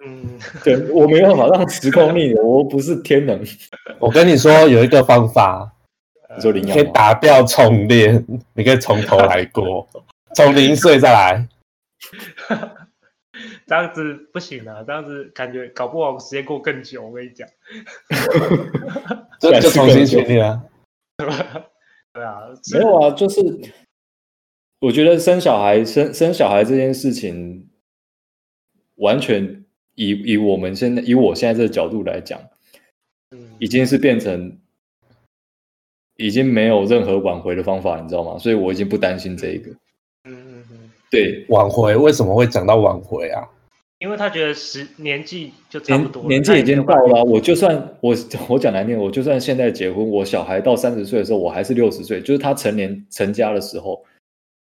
[0.06, 3.44] 嗯， 对，我没办法 让时空逆流，我不是天能。
[4.00, 5.72] 我跟你说，有一个方法，
[6.36, 9.88] 你说你可以打掉重练， 你可以从头来过，
[10.36, 11.48] 从零岁再来。
[13.66, 17.08] 这样子不行啊，这样子感觉搞不好时间过更久。
[17.08, 17.48] 我跟你讲，
[19.40, 20.62] 就就重新训练啊。
[22.14, 22.42] 对啊，
[22.74, 23.40] 没有啊，就是
[24.80, 27.70] 我觉得生小孩、生生小孩这件事情，
[28.96, 29.64] 完全
[29.96, 32.40] 以以我们现在以我现在这个角度来讲，
[33.60, 34.58] 已经是变成
[36.18, 38.38] 已经没有任何挽回的方法，你知道吗？
[38.38, 39.72] 所以我已经不担心这一个。
[40.24, 43.48] 嗯嗯嗯，对，挽回为什么会讲到挽回啊？
[44.00, 47.24] 因为他觉得十年纪就差不多年，年纪已经到了。
[47.24, 48.16] 我就算我
[48.50, 52.20] 我讲难听，我就算现在结婚，我小孩到三十岁的时候，我还是六十岁。
[52.20, 54.04] 就是他成年成家的时候，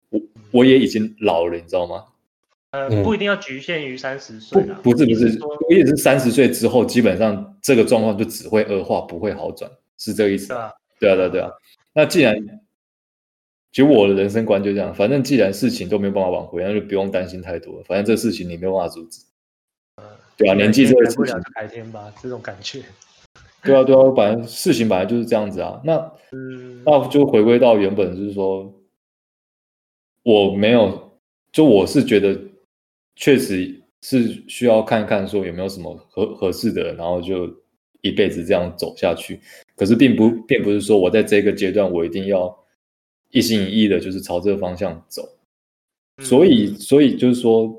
[0.10, 2.06] 我我也已经老了，你知道吗？
[2.72, 4.62] 呃，不一定要局限于三十岁。
[4.82, 10.48] 不，不是不是，我也是三十岁之后，基本上这个状况就只会恶化，不会好转，是这个意思。
[10.48, 11.52] 对啊，对啊，对啊，对啊。
[11.94, 12.36] 那既然，
[13.72, 17.84] 就我的人生观就这样，反正既然事情都没有办法挽回，那就不用担心太多了。
[17.86, 19.22] 反正这事情你没有办法阻止。
[20.38, 22.82] 对啊，年纪这个事情，改天吧，这种感觉。
[23.64, 25.80] 对啊，对啊，反正事情本来就是这样子啊。
[25.84, 25.98] 那，
[26.32, 28.74] 嗯，那就回归到原本，就是说，
[30.24, 31.20] 我没有，
[31.52, 32.40] 就我是觉得，
[33.15, 37.47] 确实是需要看看说有没有什么合合适的，然后就
[38.02, 39.39] 一辈子这样走下去。
[39.76, 42.58] 可是并不，并不是说我在这个阶段我一定要
[43.30, 45.21] 一心一意的，就是朝这个方向走。
[46.19, 47.78] 所以，所以就是说。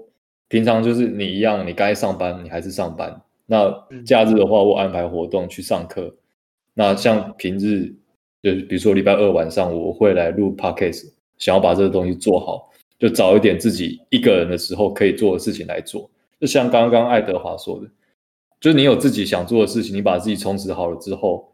[0.48, 3.22] 平常就是你一样，你该上班你还是上班。
[3.46, 3.72] 那
[4.04, 6.14] 假日的话，我安排活动去上课。
[6.74, 7.86] 那像平日，
[8.42, 12.70] 就比如说礼拜二晚上，我会来录 podcast，想要把这个东西做好，
[13.02, 16.08] 就找一点自己一个人的时候可以做的事情来做。
[16.38, 17.90] 就像刚刚爱德华说的，
[18.60, 21.52] 就是你有自己想做的事情，你把自己充实好了之后，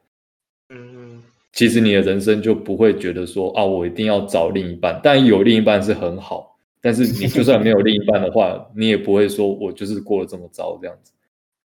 [0.68, 1.22] 嗯，
[1.54, 6.58] 其实你的人生就不会觉得说啊，我一定要找另一半，但有另一半是很好。
[6.82, 11.12] 但是你就算没有另一半的话，你也不会说我就是过得这么糟这样子。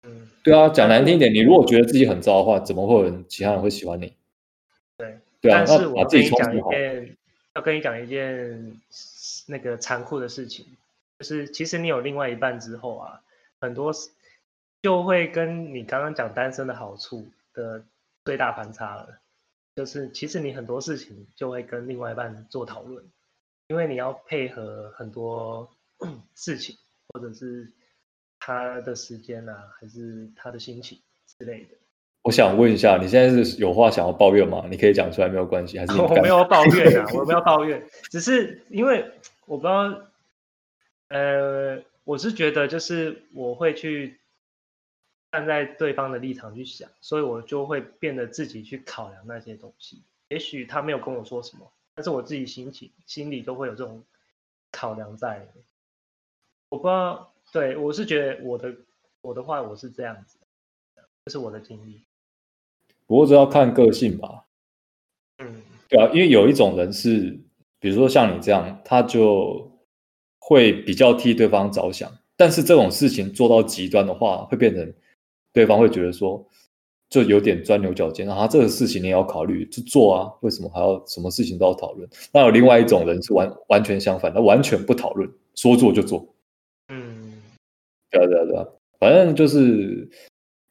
[0.08, 4.13] 嗯，对啊，讲难听一点，你如果觉得自己很糟的话，怎么会有人其他人会喜欢你？
[4.97, 5.63] 对，对啊。
[5.65, 7.15] 但是我跟你讲一件，
[7.55, 8.73] 要跟你讲一件
[9.49, 10.77] 那个残酷的事情，
[11.17, 13.23] 就是其实你有另外一半之后啊，
[13.59, 13.91] 很多
[14.81, 17.83] 就会跟你刚刚讲单身的好处的
[18.25, 19.19] 最大反差了，
[19.75, 23.03] 就是其实你很多事情就会跟另外一半做讨论。
[23.67, 25.69] 因为你要配合很多
[26.33, 26.75] 事情，
[27.09, 27.71] 或者是
[28.39, 31.77] 他的时间啊，还是他的心情之类的。
[32.23, 34.65] 我想问一下，你现在是有话想要抱怨吗？
[34.69, 35.79] 你可以讲出来，没有关系。
[35.79, 39.10] 还是 我没有抱怨啊， 我没有抱怨，只是因为
[39.45, 40.01] 我不知道，
[41.08, 44.19] 呃，我是觉得就是我会去
[45.32, 50.03] 站在对方的立场去想，所以我就会变得自己去考量那些东西。
[50.27, 51.71] 也许他没有跟我说什么。
[51.95, 54.01] 但是我自己心情心里都会有这种
[54.71, 55.45] 考量在，
[56.69, 58.73] 我不知道，对，我是觉得我的
[59.21, 60.38] 我的话我是这样子，
[61.25, 62.01] 这是我的经历。
[63.10, 64.45] 不过这要看个性吧。
[65.39, 67.36] 嗯，对啊，因为有一种人是
[67.80, 69.67] 比如说像你这样，他就
[70.38, 72.12] 会比较替对方着想。
[72.38, 74.93] 但是这种事情做到极端的话，会变成
[75.52, 76.45] 对方会觉得说，
[77.10, 78.28] 就有点钻牛角尖。
[78.28, 82.08] 然后这个事情你也要考虑，就做啊，为什么还要什么事情都要讨论？
[82.32, 86.24] 那有另外一种人是完完全相反，他完全不讨论，说做就做。
[86.89, 87.41] 嗯，
[88.12, 88.67] 对啊对啊对啊，
[89.00, 90.08] 反正就是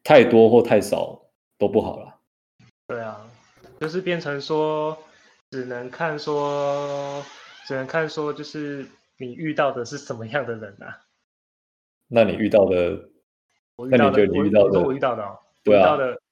[0.05, 1.21] 太多或太少
[1.59, 2.08] 都不好了。
[2.89, 3.31] 对啊，
[3.79, 4.99] 就是变成说，
[5.51, 7.23] 只能看说，
[7.67, 11.05] 只能看说，就是你遇到的是什么样的人啊？
[12.07, 13.11] 那你遇到的，
[13.77, 16.23] 我遇到的，你遇到的，我，我遇到的，哦，对啊，我遇到的，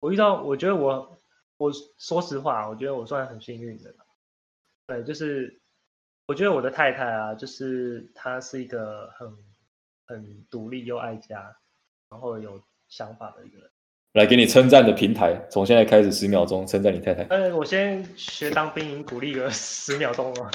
[0.00, 1.18] 我遇到，我觉得我，
[1.58, 3.94] 我说实话，我觉得我算很幸运的。
[4.86, 5.60] 对，就是
[6.28, 9.36] 我觉得我的太太啊，就是她是一个很
[10.06, 11.58] 很独立又爱家，
[12.08, 13.70] 然后有想法的一个人。
[14.16, 17.22] 来给你称赞的平台，从现在开始十秒钟称赞你太太。
[17.24, 20.50] 呃，我先学当兵营，鼓励个 十秒钟 嘛。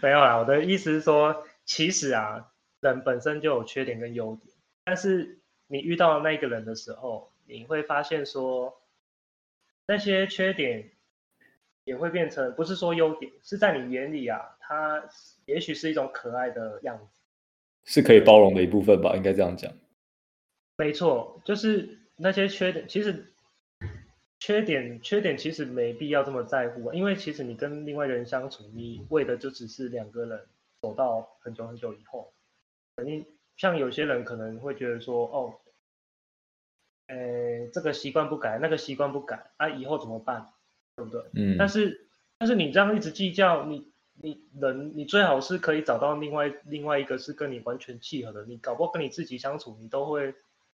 [0.00, 1.44] 没有啦，我的意思是说。
[1.66, 8.74] 其实啊，人本身就有缺点跟优点，但是你遇到那个人的时候，你会发现说，
[9.86, 10.90] 那些缺点
[11.84, 15.02] 也会变成不是说优点，是在你眼里啊，他
[15.46, 17.20] 也许是一种可爱的样子，
[17.84, 19.72] 是可以包容的一部分吧，应该这样讲。
[20.76, 23.32] 没错，就是那些缺点，其实
[24.38, 30.46] 缺点缺点其实没必要这么在乎，因为其实你跟另外一个人相处，你为的就只是两个人。
[30.82, 32.30] 走到很久很久以后，
[32.94, 33.24] 肯定
[33.56, 35.54] 像有些人可能会觉得说，哦，
[37.06, 40.52] 呃，这个习惯不改，那个习惯不改，啊，以后怎么办？
[40.96, 41.22] 对不对？
[41.32, 41.56] 嗯。
[41.58, 42.06] 但是，
[42.36, 48.44] 但是你这样一直计较，你你人，你最好是可以找到另外另外一个是跟你完全契合的。
[48.44, 50.34] 你搞不好跟你自己相处，你都会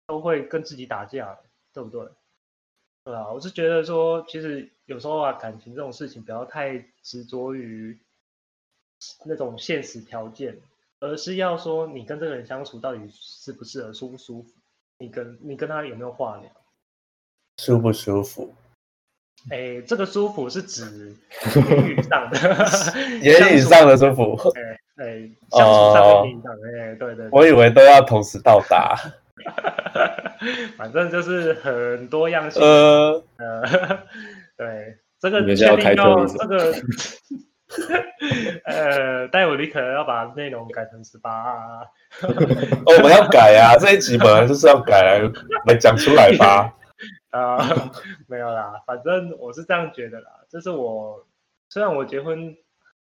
[0.07, 1.38] 都会跟自己打架，
[1.73, 2.07] 对不对？
[3.05, 7.99] 对啊，我是觉得说，其实有时候啊，感情这种事情不要太执着于。
[9.27, 10.59] 那种现实条件，
[11.01, 14.49] 而是要说你跟这个人相处到底适不适合，舒不舒服？
[14.99, 16.51] 你跟你跟他有没有话聊？
[17.59, 18.55] 舒不舒服？
[19.51, 21.14] 哎，这个舒服是指
[21.55, 22.38] 言语上的，
[23.23, 24.35] 言语上的舒服。
[24.57, 24.62] 哎
[24.97, 27.29] 哎，相处上的言语上，哎，对对。
[27.31, 28.97] 我以为都要同时到达。
[30.76, 32.62] 反正就是很多样性。
[32.62, 33.62] 呃 呃，
[34.56, 36.74] 对，这个确定要这个。
[38.64, 41.80] 呃，待会你可能要把内容改成十八啊。
[42.22, 45.20] 哦，我们要改啊，这一集本来就是要改来
[45.66, 46.72] 来讲出来吧。
[47.30, 47.90] 啊、呃，
[48.28, 50.30] 没有啦，反正我是这样觉得啦。
[50.48, 51.26] 这是我
[51.68, 52.56] 虽然我结婚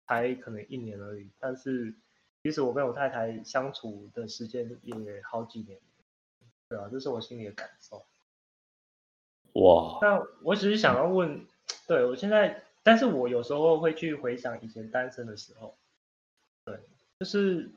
[0.07, 1.95] 才可能一年而已，但是
[2.43, 5.79] 其实我跟我太太相处的时间也好几年。
[6.69, 8.05] 对啊，这是我心里的感受。
[9.53, 9.97] 哇！
[10.01, 11.45] 那我只是想要问，
[11.87, 12.63] 对我现在。
[12.81, 15.75] 但是我有时候会去回想以前单身的时候，
[16.63, 16.79] 对，
[17.19, 17.69] 就是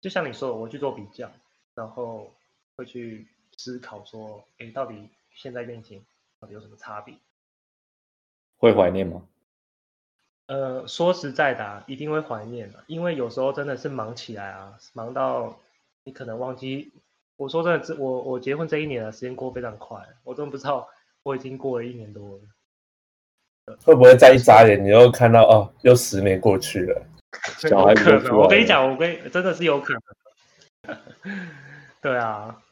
[0.00, 1.32] 就像你说的，我去做比较，
[1.74, 2.30] 然后
[2.76, 6.04] 会去思考说，哎，到底现在跟以前
[6.38, 7.16] 到底有什么差别？
[8.58, 9.26] 会怀念吗？
[10.46, 15.58] 呃，说实在的啊，一定会怀念的，因为有时候真的是忙起来啊，忙到
[16.04, 16.92] 你可能忘记。
[17.36, 20.88] 我说真的，我我结婚这一年啊，时间过非常快，我真的不知道
[21.22, 23.76] 我已经过了一年多了。
[23.82, 27.06] 会不会再一眨眼，你又看到哦，又十年过去了？
[27.58, 30.98] 小孩可能，我跟你讲，我跟你真的是有可能。
[32.00, 32.62] 对啊，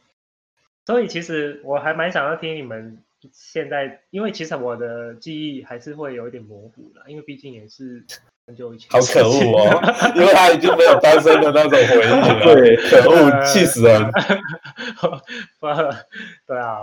[0.87, 8.07] 所以其实我还蛮想要听你们现在，因为其实我的记忆还是会有一点模糊的，因为毕竟也是
[8.47, 8.89] 很久以前。
[8.91, 9.81] 好可恶哦，
[10.17, 12.41] 因为他已经没有单身的那种回忆了。
[12.45, 14.11] 对，可恶，气死人。
[16.47, 16.81] 对啊，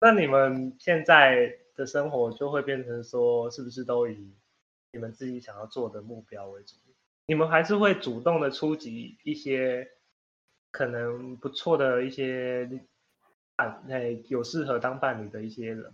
[0.00, 1.56] 那你们现在？
[1.76, 4.34] 的生活就会变成说，是不是都以
[4.92, 6.74] 你们自己想要做的目标为主？
[7.24, 9.88] 你们还是会主动的出击一些
[10.70, 12.68] 可能不错的一些
[13.56, 15.90] 伴，哎，有适合当伴侣的一些人。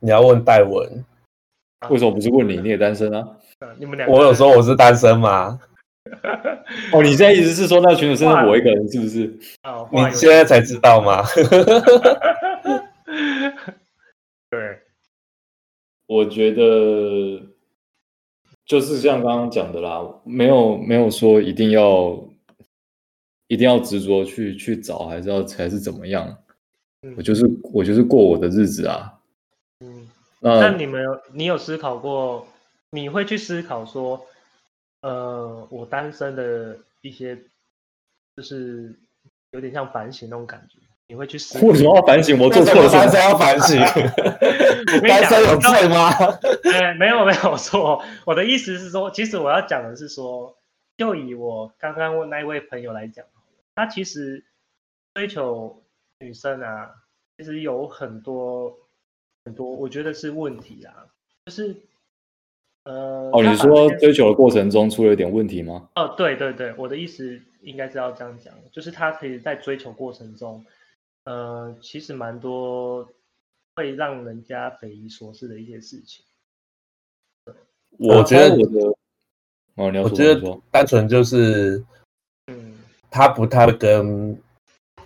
[0.00, 1.04] 你要问戴文，啊、
[1.90, 2.56] 为什么不是问你？
[2.58, 3.20] 你也单身啊？
[3.60, 5.58] 啊你们俩，我有说我是单身吗？
[6.92, 9.38] 哦，你现在意思是说那群主剩下我一个人，是不是？
[9.64, 11.22] 哦，你现在才知道吗？
[14.50, 14.78] 对。
[16.08, 17.42] 我觉得
[18.64, 22.16] 就是像刚刚讲的啦，没有没有说一定要
[23.48, 26.38] 一定要执着去去找，还是要还是怎么样？
[27.02, 29.12] 嗯、我就是我就是过我的日子啊。
[30.46, 32.46] 嗯，那你们有你有思考过？
[32.90, 34.24] 你会去思考说，
[35.02, 37.36] 呃，我单身的一些，
[38.36, 38.94] 就是
[39.50, 40.78] 有点像反省那种感觉。
[41.08, 41.58] 你会去思。
[41.66, 42.38] 为什么要反省？
[42.38, 43.02] 我做错了什么？
[43.02, 43.80] 单身要反省？
[45.08, 46.10] 单身有罪吗？
[46.72, 48.02] 哎，没有没有错。
[48.24, 50.56] 我的意思是说，其实我要讲的是说，
[50.96, 53.24] 就以我刚刚问那一位朋友来讲，
[53.74, 54.44] 他其实
[55.14, 55.82] 追求
[56.20, 56.90] 女生啊，
[57.36, 58.76] 其实有很多
[59.46, 61.06] 很多，我觉得是问题啊，
[61.46, 61.74] 就是。
[62.84, 65.88] 呃，哦，你说追求的过程中出了一点问题吗？
[65.96, 70.64] 哦，对对对，我的意思应该是要这样讲，就是他可以在追求过程中，
[71.24, 73.08] 呃，其实蛮多
[73.74, 76.24] 会让人家匪夷所思的一些事情。
[77.98, 78.96] 我觉得我的，
[79.74, 81.84] 哦，你要说，我觉得单纯就是，
[82.46, 82.78] 嗯，
[83.10, 84.40] 他不太会跟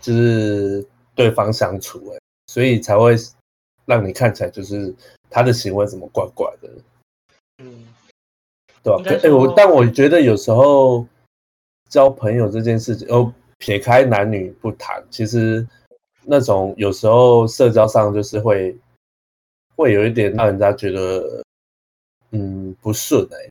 [0.03, 2.19] 就是对方相处，哎，
[2.49, 3.17] 所以才会
[3.91, 4.95] 让你看起来就是
[5.29, 6.71] 他的行为怎么怪怪的。
[7.59, 7.85] 嗯，
[8.85, 9.03] 对吧？
[9.25, 11.05] 哎，我但我觉得有时候
[11.89, 15.67] 交朋友这件事情，哦，撇开男女不谈，其实
[16.25, 18.75] 那种有时候社交上就是会
[19.75, 21.43] 会有一点让人家觉得，
[22.31, 23.51] 嗯，不顺哎，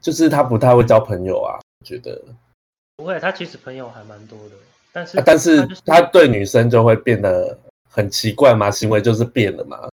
[0.00, 2.20] 就是他不太会交朋友啊，我觉得
[2.96, 4.54] 不会，他其实朋友还蛮多的，
[4.90, 7.56] 但是、啊、但是他对女生就会变得
[7.96, 9.88] 很奇怪嘛，行为就是变了嘛。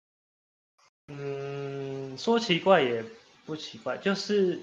[1.07, 3.03] 嗯，说奇怪也。
[3.45, 4.57] 不奇怪，就是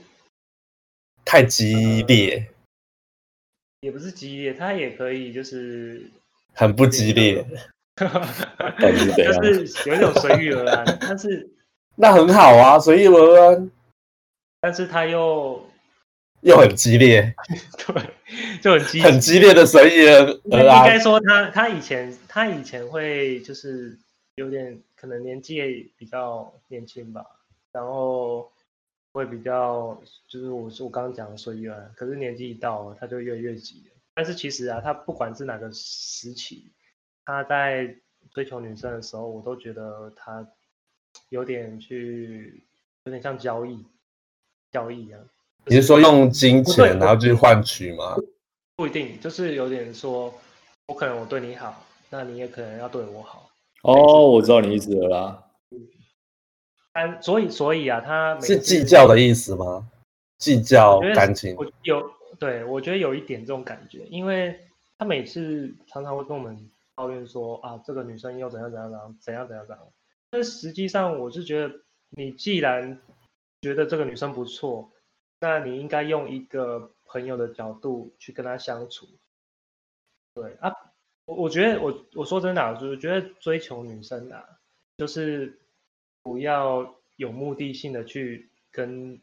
[1.22, 2.47] 太激烈，呃，
[3.82, 6.11] 也不是激烈，他也可以就是
[6.55, 7.47] 很不激烈，
[8.01, 11.47] 就是有一种随遇而安，但是
[11.95, 13.70] 那很好啊，随遇而安，
[14.62, 15.62] 但是他又
[16.43, 17.34] 又很激烈，
[17.86, 20.78] 对，就很激很激烈的随意而安。
[20.78, 23.99] 应该说他他以前他以前会就是
[24.34, 27.24] 有点可能年纪也比较年轻吧，
[27.72, 28.51] 然后。
[29.12, 33.82] 会比较，就是我我刚刚讲的随遇而，可是年纪一到，他就越来越急。
[34.14, 36.70] 但是其实啊，他不管是哪个时期，
[37.24, 37.97] 他在
[38.32, 40.47] 追求女生的时候，我都觉得他
[41.30, 42.62] 有点去，
[43.03, 43.84] 有点像交易，
[44.70, 45.18] 交易啊。
[45.67, 48.17] 你是说用金钱然后去换取吗？
[48.77, 50.33] 不一定，就是有点说，
[50.89, 53.51] 我可能我对你好，那你也可能要对我好。
[53.83, 55.47] 哦，我知道你意思了啦。
[56.93, 59.89] 但所以所以啊，他是计较的意思吗？
[60.39, 64.59] 计较感情，我有对，我觉得有一点这种感觉，因为
[64.99, 66.59] 他每次常常会跟我们
[66.95, 69.87] 抱怨说啊，这个女生又怎样怎样怎样怎样怎样怎样。
[70.31, 71.75] 但实际上，我是觉得
[72.11, 72.99] 你既然
[73.61, 74.91] 觉得这个女生不错，
[75.41, 79.07] 那你应该用一个朋友的角度去跟她相处。
[80.34, 80.72] 对啊，
[81.24, 84.61] 我我觉得我我说真的啊，就是觉得追求女生啊，
[84.97, 85.57] 就是。
[86.22, 89.18] 不要有目的性的去跟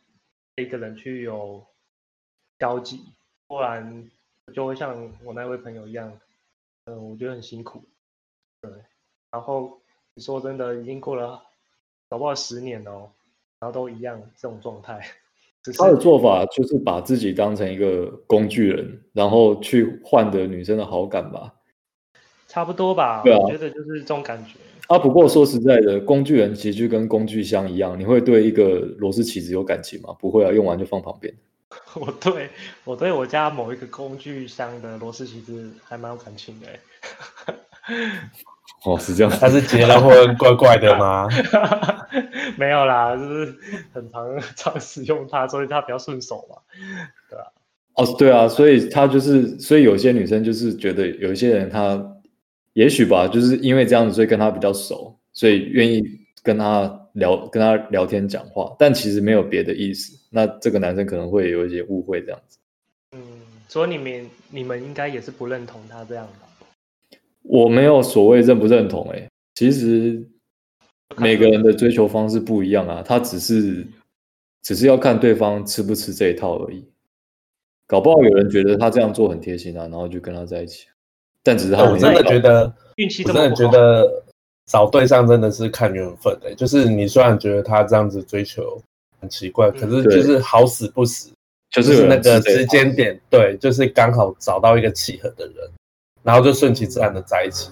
[0.55, 1.63] 一个人去有
[2.57, 3.13] 交集，
[3.45, 4.09] 不然
[4.51, 6.20] 就会像我那位朋友一样，
[6.86, 7.84] 嗯、我觉得很辛苦。
[8.61, 8.72] 对，
[9.30, 9.80] 然后
[10.15, 11.45] 你说真的，已经过了
[12.09, 13.11] 搞不好十年哦，
[13.59, 15.07] 然后都一样这种状态。
[15.74, 21.53] 他的做法就是把自己当成一个工具人，然后去换得女生的好感吧。
[22.47, 24.53] 差不多吧，对啊，我觉得就是这种感觉。
[24.88, 30.15] 啊，不过说实在的，工具人其实就跟工具箱一样，你会对一个螺丝起子有感情吗？
[30.20, 31.34] 不会啊，用完就放旁边。
[31.99, 32.49] 我对
[32.86, 36.68] 我对我家某一个工具箱的螺丝起子还蛮有感情的。
[38.86, 41.28] 哦，是这样，他是结了婚怪怪的吗？
[42.57, 43.55] 没有啦，就是
[43.93, 46.57] 很常常使用它，所以它比较顺手嘛。
[47.30, 47.45] 对啊。
[47.95, 52.13] 哦，对啊，所以他就是，所以有些女生就是觉得有一些人他。
[52.74, 56.03] 也许吧，就是因为这样子，所以跟他比较熟，所以愿意
[56.43, 60.15] 跟他聊、跟他聊天讲话，但其实没有别的意思。
[60.30, 62.59] 那这个男生可能会有一些误会这样子。
[63.13, 63.20] 嗯，
[63.68, 66.47] 所以你们你们应该也是不认同他这样吧？
[67.48, 70.22] 我没有所谓认不认同、欸，哎，其实
[71.16, 73.86] 每个人的追求方式不一样啊，他只是
[74.64, 76.86] 只是要看对方吃不吃这一套而已。
[77.88, 80.88] 搞不好有人觉得他这样做很贴心啊，然后就跟他在一起。
[81.41, 84.06] 但只是他我真的觉得运气，我真的觉得
[84.66, 86.54] 找对象真的是看缘分的。
[86.54, 88.82] 就是你虽然觉得他这样子追求
[89.22, 91.32] 很奇怪，可是就是好死不死，
[91.72, 95.56] 就是那个时间点，对，就是刚好找到一个契合的人，
[96.28, 97.72] 然后就顺其自然的在一起。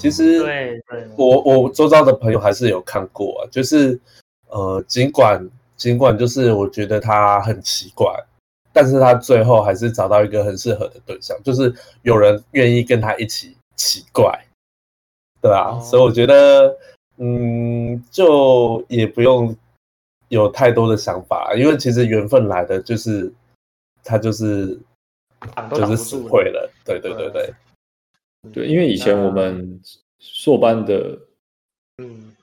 [0.00, 4.00] 其实，对对，我我周遭的朋友还是有看过啊，就是
[4.48, 8.10] 呃，尽管尽管就是我觉得他很奇怪。
[8.72, 11.72] 但是他最后还是找到一个很适合的对象，就是
[12.02, 14.36] 有人愿意跟他一起奇怪，
[15.42, 16.76] 对啊，哦、所以我觉得，
[17.18, 19.54] 嗯，就也不用
[20.26, 23.32] 有太多的想法，因为其实缘分来的就是
[24.02, 24.76] 他就是
[25.70, 27.54] 就是死会了，对对对对。
[28.52, 29.80] 对，因为以前我们
[30.18, 31.18] 硕班的，
[31.98, 32.34] 嗯，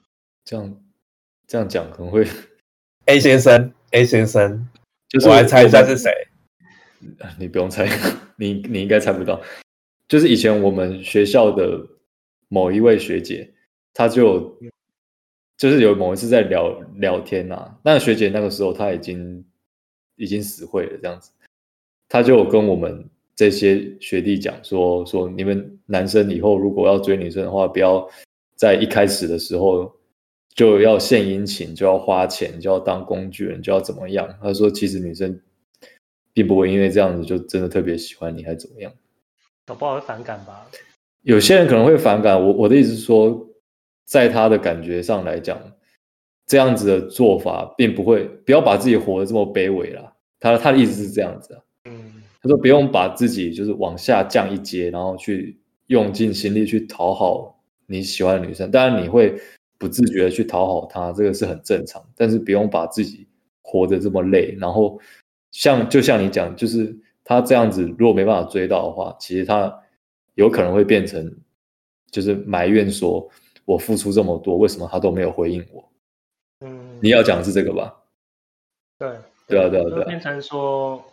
[0.44, 0.84] 这样
[1.48, 2.26] 这样讲可能会
[3.06, 4.68] A 先生，A 先生，
[5.10, 6.12] 就是我来猜一下是谁？
[7.40, 7.88] 你不用猜，
[8.38, 9.42] 你你应该猜不到。
[10.08, 11.86] 就是以前我们学校的
[12.48, 13.54] 某一位学姐，
[13.94, 14.60] 她就
[15.58, 19.46] 就是有某一次在聊聊天啊，那个学姐那个时候她已经
[20.16, 21.32] 已经死会了，这样子，
[22.10, 23.10] 她就跟我们。
[23.34, 28.08] 这些学弟讲说说，你们男生以后如果要追女生的话，不要
[28.56, 29.92] 在一开始的时候
[30.56, 34.34] 就要献殷勤，就要花钱，就要当工具人，就要怎么样？
[34.42, 35.40] 他说，其实女生
[36.34, 38.92] 并不会因为这样子就真的特别喜欢你，还怎么样？
[39.66, 40.66] 搞不好会反感吧？
[41.24, 42.42] 有些人可能会反感。
[42.42, 43.46] 我我的意思是说，
[44.06, 45.60] 在他的感觉上来讲，
[46.48, 50.14] 这样子的做法并不会，不要把自己活得这么卑微啦。
[50.40, 51.62] 他他的意思是这样子啊。
[52.44, 55.61] 他说：“不用把自己就是往下降一阶，然后去
[55.92, 57.54] 用尽心力去讨好
[57.86, 58.72] 你喜欢的女生。
[58.72, 59.38] 当然，你会
[59.78, 62.02] 不自觉的去讨好她，这个是很正常。
[62.16, 63.28] 但是，不用把自己
[63.62, 64.56] 活得这么累。
[64.58, 64.98] 然后，
[65.52, 69.78] 像就像你讲，就是他这样子，如果没办法追到的话，其实他
[70.36, 71.30] 有可能会变成
[72.10, 73.30] 就是埋怨说：
[73.66, 75.92] 我付出这么多，为什么他都没有回应我？
[76.62, 77.94] 嗯，你要讲的是这个吧？
[78.98, 79.10] 对，
[79.46, 81.04] 对啊，对啊，对啊，变成说。”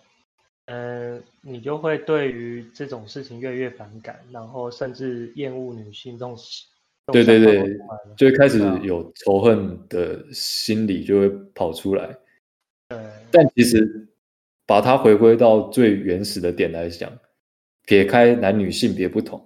[0.68, 6.36] 嗯、呃，你就会对于这种事情越来越反感，然后甚至厌恶女性这种。
[7.10, 7.78] 对对对，
[8.18, 12.14] 就会开始有仇恨的心理就会跑出来。
[12.88, 12.98] 对，
[13.30, 14.06] 但其实
[14.66, 17.10] 把它回归到最原始的点来讲，
[17.86, 19.42] 撇开男女性别不同，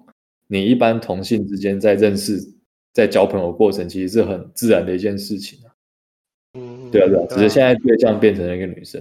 [0.49, 2.37] 你一般同性之间在认识、
[2.93, 5.71] 在交朋友过程，其实是很自然的一件事情啊。
[6.55, 9.01] 嗯，对啊对啊，只是现在对象变成了一个女生。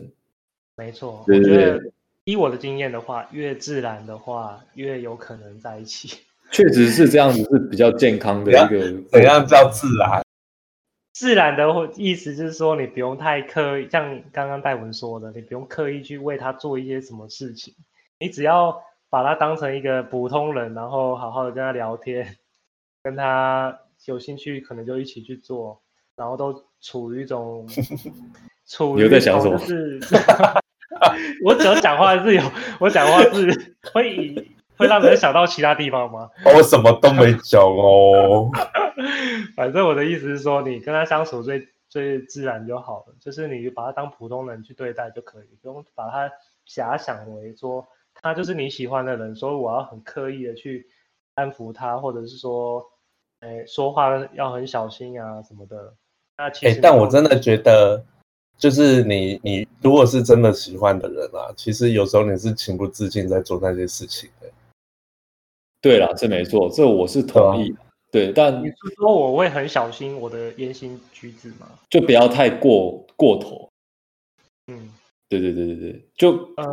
[0.77, 1.90] 没错，对对对。
[2.25, 6.19] 依我的经验的话，越自然的话，越有可能在一起。
[6.51, 9.01] 确实是这样子，是比较健康的一个。
[9.09, 10.21] 怎样叫自然？
[11.13, 11.65] 自然的
[11.95, 17.73] 意思就是说，你不用太刻意，像刚刚戴文说的，你不用刻意去为他做一些什么事情，
[18.19, 22.37] 你只要把他当成一个普通人，然后好好的跟他聊天，
[23.03, 25.81] 跟他有兴趣，可能就一起去做，
[26.15, 27.67] 然后都处于一种
[28.67, 29.99] 处于一种就是。
[31.43, 32.41] 我只要讲话是有，
[32.79, 36.29] 我讲话是会以会让人想到其他地方吗？
[36.55, 38.49] 我什么都没讲哦。
[39.55, 46.31] 反正我的意思是说，你跟他相处最最自然就好了，就是你把他当普通人去对待就可以，不用把他
[46.67, 50.87] 遐想为说他就是你喜欢的人，所以我要很刻意的去
[51.35, 52.83] 安抚他，或者是说，
[53.39, 55.95] 哎，说话要很小心啊什么的。
[56.37, 58.05] 那其实，但我真的觉得。
[58.61, 64.47] 就是你，你如果是真的喜欢的人啊，其实有时候你是情不自禁在做那些事情的。
[65.81, 67.73] 对啦，这没错，这我是同意。
[68.11, 71.67] 对，对，但你是说我会很小心我的言行举止吗？
[71.89, 73.67] 就不要太过过头。
[74.67, 74.91] 嗯，
[75.27, 76.71] 对对对对对，就呃，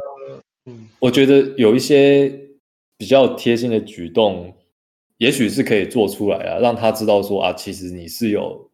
[0.67, 2.29] 嗯，我觉得有一些
[2.99, 4.55] 比较贴心的举动，
[5.17, 8.69] 也许是可以做出来啊，让他知道说啊，其实你是有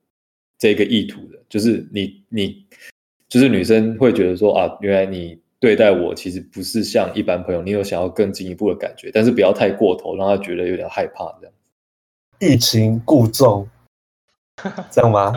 [0.59, 2.67] 这个意图的，就是你你。
[3.35, 11.53] 就是女生会觉得说啊，原来你对待我其实不是像一般朋友，你有想要更进一步的感觉，但是不要太过头，让她觉得有点害怕这样。
[12.39, 13.69] 欲擒故纵，
[14.89, 15.33] 这样吗？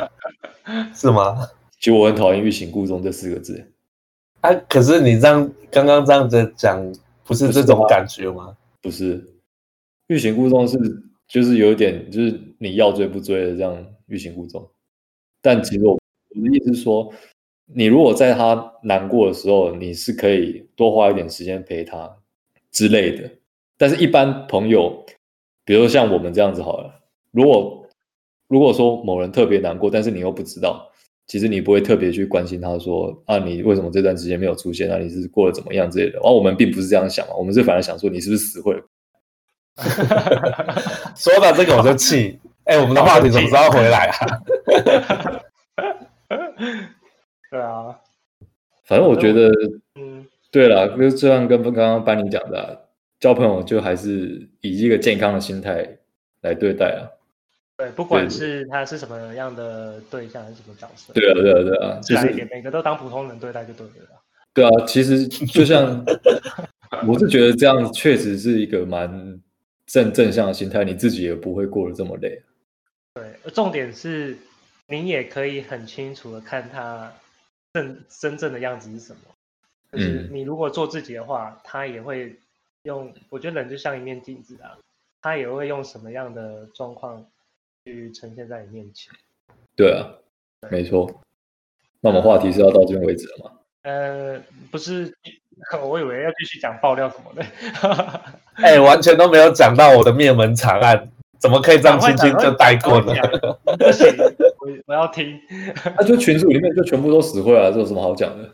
[0.93, 1.50] 是吗？
[1.80, 3.66] 其实我很讨厌“欲擒故纵”这四个字。
[4.41, 6.80] 啊，可是你这样刚刚这样子讲，
[7.24, 8.56] 不是这种感觉吗？
[8.80, 9.28] 不是，
[10.06, 10.78] 欲擒故纵是
[11.28, 13.76] 就是有点就是你要追不追的这样
[14.06, 14.70] 欲擒故纵，
[15.41, 16.00] 但其实我我
[16.48, 17.12] 的意思是说。
[17.74, 22.09] 你如果在他难过的时候，你是可以多花一点时间陪他
[22.72, 23.30] 之类的。
[23.78, 25.05] 但是，一般朋友，
[25.65, 26.91] 比如说像我们这样子好了，
[27.32, 27.86] 如果
[28.47, 30.89] 如果说某人特别难过，但是你又不知道，
[31.28, 34.97] 其实你不会特别去关心他说啊，你为什么这段时间没有出现啊？
[34.97, 36.18] 你是过得怎么样之类的。
[36.20, 38.82] 而我们并不是这样想，我们是反而想说你是不是死会了。
[41.15, 44.41] 说到这个我就气，哎、欸，我们的话题什么时候回来啊？
[47.50, 48.00] 对啊，
[48.86, 49.50] 反正我觉得，
[49.95, 52.76] 嗯，对了，就这样跟刚刚班尼讲的、啊，
[53.20, 55.98] 交朋友就还是以一个健康的心态
[56.41, 57.08] 来对待啊。
[57.78, 61.14] 对，不管是他是什么样的对象，还是什么角色。
[61.14, 64.22] 对啊，对啊，对啊，就是每个都当普通人对待就对了。
[64.54, 66.04] 对啊，其实就像
[67.08, 69.39] 我是觉得这样确实是一个蛮
[69.86, 72.41] 正正向的心态，你自己也不会过得这么累。
[73.14, 74.36] 对，重点是
[74.88, 77.14] 你也可以很清楚的看他。
[77.78, 79.19] 真真正的样子是什么？
[79.91, 82.36] 就是你如果做自己的话，他也会
[82.84, 83.13] 用。
[83.30, 84.78] 我觉得人就像一面镜子啊，
[85.21, 87.25] 他也会用什么样的状况
[87.86, 89.13] 去呈现在你面前。
[89.75, 90.09] 对啊，
[90.69, 91.21] 没错。
[92.01, 93.51] 那我们话题是要到这边为止了吗？
[93.84, 95.15] 呃，不是，
[95.82, 97.45] 我以为要继续讲爆料什么的。
[98.55, 101.09] 哎、欸，完全都没有讲到我的灭门惨案，
[101.39, 103.13] 怎么可以这样轻轻就带过呢？
[103.78, 104.07] 不行，
[104.68, 105.39] 我我要听。
[105.97, 108.49] 那就群主里面就全部都死会了，这有什么好讲的？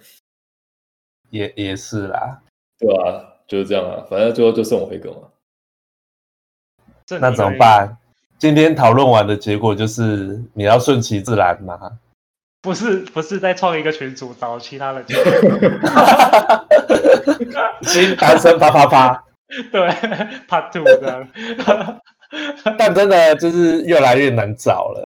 [1.30, 2.40] 也也是啦，
[2.78, 5.18] 对啊，就是这样啊，反正最后就剩我一个嘛。
[7.20, 7.98] 那怎么办？
[8.38, 11.98] 今天讨论完的结果就是你要顺其自然嘛？
[12.62, 15.06] 不是，不是再创一个群组找其他人。
[17.82, 19.24] 新单身啪啪啪，
[19.72, 19.88] 对
[20.48, 21.28] ，Part Two 这样。
[22.78, 25.06] 但真的就是越来越难找了。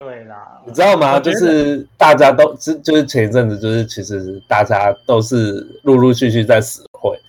[0.00, 1.18] 对啦，你知道吗？
[1.18, 7.20] 就是大家都，就是前一阵子，就是其实大家都是陆陆续续在死会。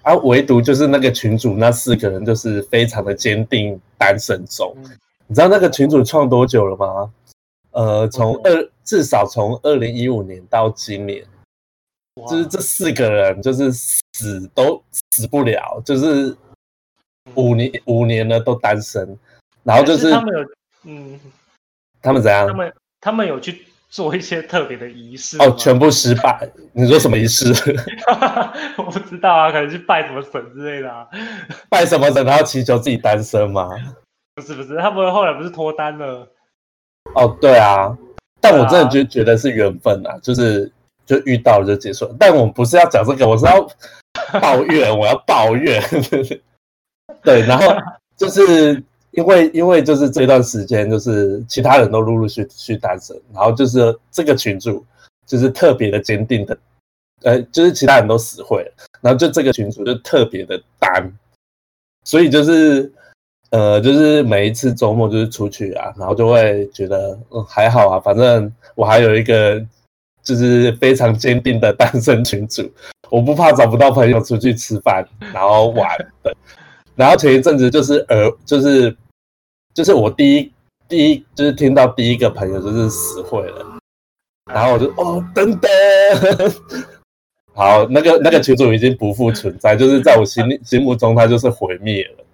[0.00, 4.74] 啊，唯独就是那个群主那四个人，就是非常的坚定单身中。
[4.78, 7.12] 嗯、你知道那个群主创多久了吗？
[7.72, 11.22] 呃，从二、嗯、至少从二零一五年到今年，
[12.30, 16.34] 就是这四个人就是死都死不了，就是
[17.34, 19.18] 五年、嗯、五年了都单身，
[19.62, 20.48] 然后就是，是他们有
[20.84, 21.20] 嗯，
[22.04, 22.46] 他们怎样？
[22.46, 23.66] 他们他们有去。
[23.90, 26.50] 做一些特别的仪式哦，全部失败。
[26.72, 27.54] 你说什么仪式？
[28.76, 31.06] 我不知道啊，可能是拜什么神之类的啊。
[31.68, 32.24] 拜什么神？
[32.26, 33.70] 然后祈求自己单身吗？
[34.34, 36.28] 不是不是，他们后来不是脱单了？
[37.14, 37.96] 哦，对啊。
[38.40, 40.68] 但我真的就觉得是缘分啊，就是
[41.06, 42.16] 就遇到了就结束了。
[42.18, 43.64] 但我不是要讲这个，我是要
[44.42, 45.80] 抱怨，我要抱怨。
[47.22, 47.72] 对，然后
[48.16, 48.82] 就是。
[49.16, 54.84] 因为因为就是这段时间，就是其他人都陆陆续续单身，然后就是这个群主
[55.24, 56.58] 就是特别的坚定的，
[57.22, 61.08] 呃，就是其他人都死会了，然后就这个群主就特别的单，
[62.04, 62.92] 所以就是
[63.50, 69.64] 呃，就是每一次周末就是出去啊，然后就会觉得嗯还好啊，反正我还有一个
[70.24, 72.68] 就是非常坚定的单身群主，
[73.10, 75.88] 我不怕找不到朋友出去吃饭然后玩
[76.24, 76.34] 的，
[76.96, 78.92] 然后前一阵子就是呃就是。
[79.74, 80.52] 就是我第一
[80.88, 83.78] 第一就是听到第一个朋友就是死会了，
[84.52, 85.70] 然后我就哦等等，
[87.54, 92.24] 好，那个那个群主已经不复存在，就是在我心心目中他就是毁灭了。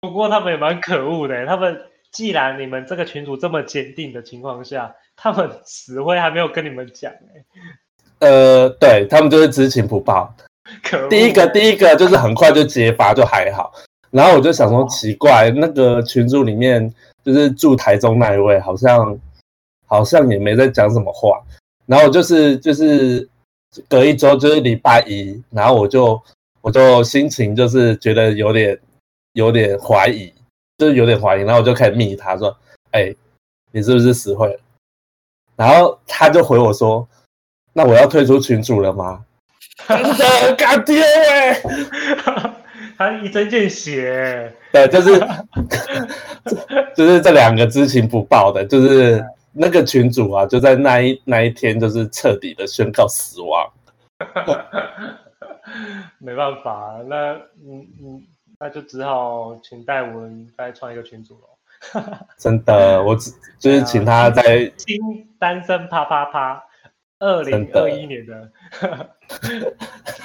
[0.00, 1.78] 不过他们也蛮可恶的，他们
[2.10, 8.28] 既然你们这个群主这么坚定的情况下，他们死会还没有跟你们讲哎。
[8.28, 10.34] 呃，对他们就是知情不报。
[10.82, 11.08] 可。
[11.08, 13.72] 第一个第一个就是很快就揭发，就还好。
[14.12, 16.92] 然后我就想说，奇怪，那个群组里面
[17.24, 19.18] 就是住台中那一位，好像
[19.86, 21.42] 好像也没在讲什么话。
[21.86, 23.26] 然后就是就是
[23.88, 26.20] 隔一周就是礼拜一，然后我就
[26.60, 28.78] 我就心情就是觉得有点
[29.32, 30.32] 有点怀疑，
[30.76, 31.40] 就是有点怀疑。
[31.40, 32.54] 然后我就开始密他说
[32.92, 33.14] ：“哎，
[33.72, 34.60] 你是不是死会了？”
[35.56, 37.08] 然后他就回我说
[37.72, 39.24] ：“那我要退出群组了吗？”
[39.88, 41.62] 真的，干爹哎！
[43.02, 45.18] 他一针见血，对，就是
[46.94, 53.68] 就是这两个知情不报的，就是那个群主啊，就在那一那一天，就是彻底的宣告死亡。
[56.18, 57.32] 没办法，那
[57.66, 58.22] 嗯嗯，
[58.60, 62.00] 那就只好请戴文再创一个群主喽。
[62.38, 64.96] 真的，我只就是请他在新
[65.38, 66.62] 单身啪啪啪。
[67.22, 68.50] 二零二一年的，
[68.82, 69.76] 的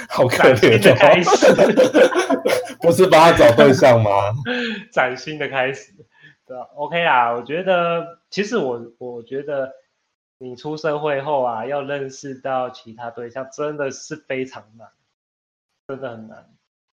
[0.09, 1.53] 好可怜的开始，
[2.81, 4.09] 不是帮他找对象吗？
[4.91, 5.93] 崭新的开始，
[6.47, 9.71] 对，OK 啊，我觉得其实我我觉得
[10.39, 14.87] 你出社会后啊，要认识到其他对象真的是非常难，
[15.87, 16.49] 真的很难。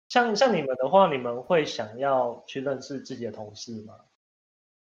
[0.10, 3.96] 像像你们的话，你们会想要去认识自己的同事吗？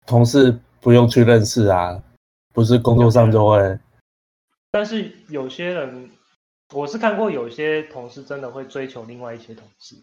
[0.07, 2.01] 同事不用去认识啊，
[2.55, 3.77] 不是工作上就会。
[4.75, 6.09] 但是有些人，
[6.73, 9.95] 我是看过有些同事真的会追求另外一些同事。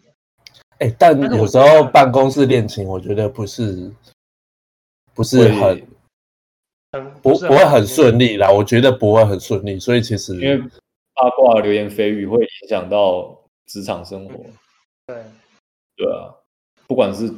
[0.79, 3.93] 哎、欸，但有时候办公室恋情，我觉得不是
[5.13, 5.87] 不是很
[7.21, 8.51] 不不会很顺利啦。
[8.51, 14.37] 我觉得不会很顺利，所以其实因为八卦流言蜚语会影响到职场生活。
[15.07, 15.23] 对
[15.97, 16.33] 对啊，
[16.87, 17.29] 不管是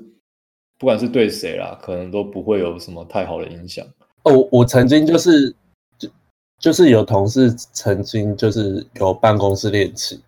[0.79, 3.85] 不管是对谁啦，可能都不会有什么太好的影响。
[4.23, 5.57] 哦，我曾经就是。
[6.65, 10.19] 就是有同事曾经就是有办公室恋情，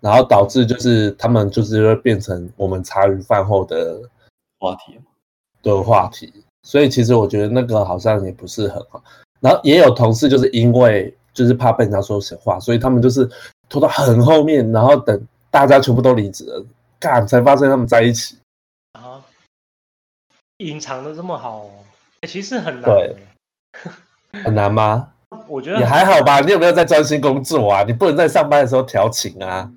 [0.00, 3.98] 然后导致就是他们就是会变成我们茶余饭后的
[4.58, 5.00] 话题
[5.62, 6.30] 的话题，
[6.62, 9.02] 所以其实我觉得那个好像也不是很好。
[9.40, 13.26] 然后也有同事就是因为就是怕被人家说闲话，所以他们就是
[13.70, 16.62] 拖到很后面，然后等大家全部都离职了，
[17.00, 18.36] 干才发现他们在一起。
[20.58, 21.64] 隐藏的这么好，
[22.20, 23.16] 欸，其实很难，对，
[24.44, 25.08] 很难吗？
[25.48, 26.40] 我觉得也还好吧。
[26.40, 27.82] 你有没有在专心工作啊？
[27.84, 29.70] 你不能在上班的时候调情啊？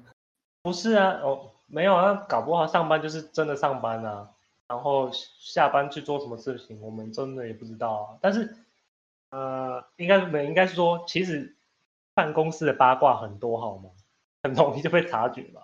[0.63, 4.27] 不是啊，哦，没有啊，搞不好上班就是真的上班啊，
[4.67, 5.09] 然后
[5.39, 8.17] 下班去做什么事情，我们真的也不知道啊。
[8.21, 8.55] 但是，
[9.31, 11.55] 呃，应该没，应该是说，其实
[12.13, 13.89] 办公室的八卦很多，好吗？
[14.43, 15.61] 很容易就被察觉吧。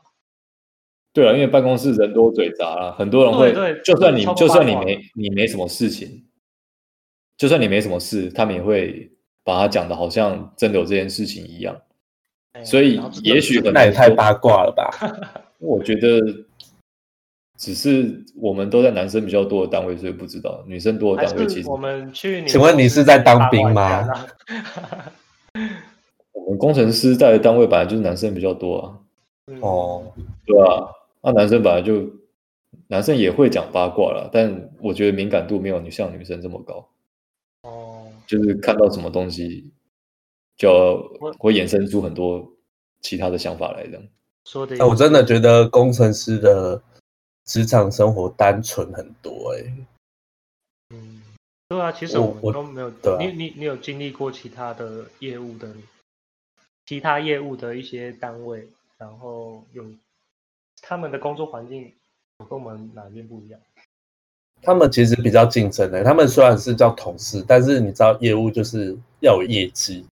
[1.14, 6.26] 对啊，因为办公室人多嘴杂啊，很多人会，对对，就算你就算你没你没什么事情，
[7.38, 9.12] 就算你没什么事，他们也会
[9.44, 11.76] 把它讲的好像真的有这件事情一样。
[12.54, 14.89] 哎、所以也许那也太八卦了吧？
[15.60, 16.20] 我觉得
[17.58, 21.70] 只是我们都在男生比较多的单位，所以不知道女生多的单位其实。
[21.70, 24.08] 我们去，请问你是在当兵吗？
[26.34, 28.98] 我们工程师在的单位本来就是男生比较多啊。
[29.62, 30.04] 哦，
[30.46, 30.89] 对啊。
[31.22, 32.10] 那、啊、男生本来就，
[32.88, 36.88] 男生也会讲八卦了，但我觉得敏感度没有你像女生这么高。
[38.32, 39.70] 哦，就是看到什么东西，
[40.56, 40.98] 就
[41.38, 42.50] 会衍生出很多
[43.02, 44.02] 其他的想法来的。
[44.46, 46.82] 说的，我真的觉得工程师的
[47.46, 49.76] 职场生活单纯很多哎、欸。
[50.92, 51.22] 嗯，
[51.68, 52.88] 对啊，其实我们都没有。
[52.88, 55.76] 啊、你你你有经历过其他的业务的，
[56.86, 58.68] 其他业务的一些单位，
[58.98, 59.86] 然后有。
[60.84, 61.94] 他们的工作环境
[62.50, 63.62] 跟我们哪边不一样？
[64.62, 66.03] 他们其实比较竞争的、欸。
[66.03, 70.05] 他们虽然是叫同事，但是你知道业务就是要有业绩，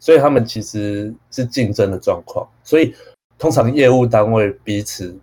[0.00, 2.48] 所以他们其实是竞争的状况。
[2.64, 2.94] 所以
[3.38, 5.16] 通常业务单位彼此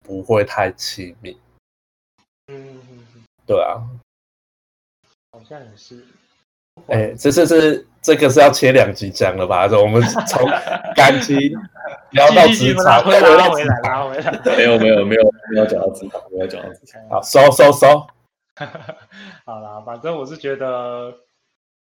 [0.00, 1.36] 不会太亲密。
[2.46, 2.80] 嗯，
[3.46, 3.84] 对啊，
[5.32, 6.04] 好像也是。
[6.88, 9.66] 哎、欸，这是是这个是要切两集讲了吧？
[9.72, 10.48] 我们从
[10.94, 11.36] 感情
[12.12, 14.56] 聊到职场，拉回来，拉回来，拉回来。
[14.56, 15.22] 没有没有没有
[15.52, 17.00] 没有讲到职场，没有讲到职场。
[17.08, 18.06] 好，收收收。
[19.46, 21.14] 好啦，反正我是觉得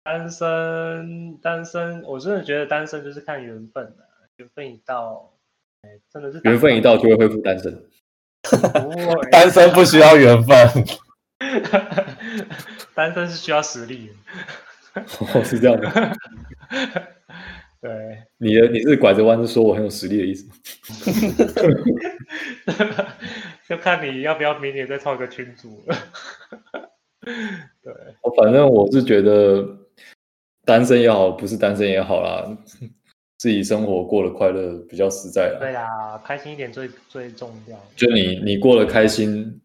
[0.03, 4.05] 单身单身，我真的觉得单身就是看缘分的，
[4.37, 5.31] 缘分一到，
[5.83, 7.83] 哎，真的是缘分一到就会恢复单身。
[9.31, 10.85] 单身不需要缘分，
[12.95, 14.13] 单身是需要实力的。
[15.35, 16.17] 哦，是这样的。
[17.81, 17.91] 对，
[18.39, 20.45] 你的你是拐着弯子说我很有实力的意思。
[23.69, 25.97] 就看你要不要明年再创一个群组了。
[27.23, 27.95] 对，
[28.37, 29.65] 反正我是觉得
[30.65, 32.45] 单身也好，不是单身也好啦，
[33.37, 35.59] 自己生活过得快乐比较实在啦。
[35.61, 37.79] 对啊，开心一点最最重要。
[37.95, 39.61] 就你你过得开心，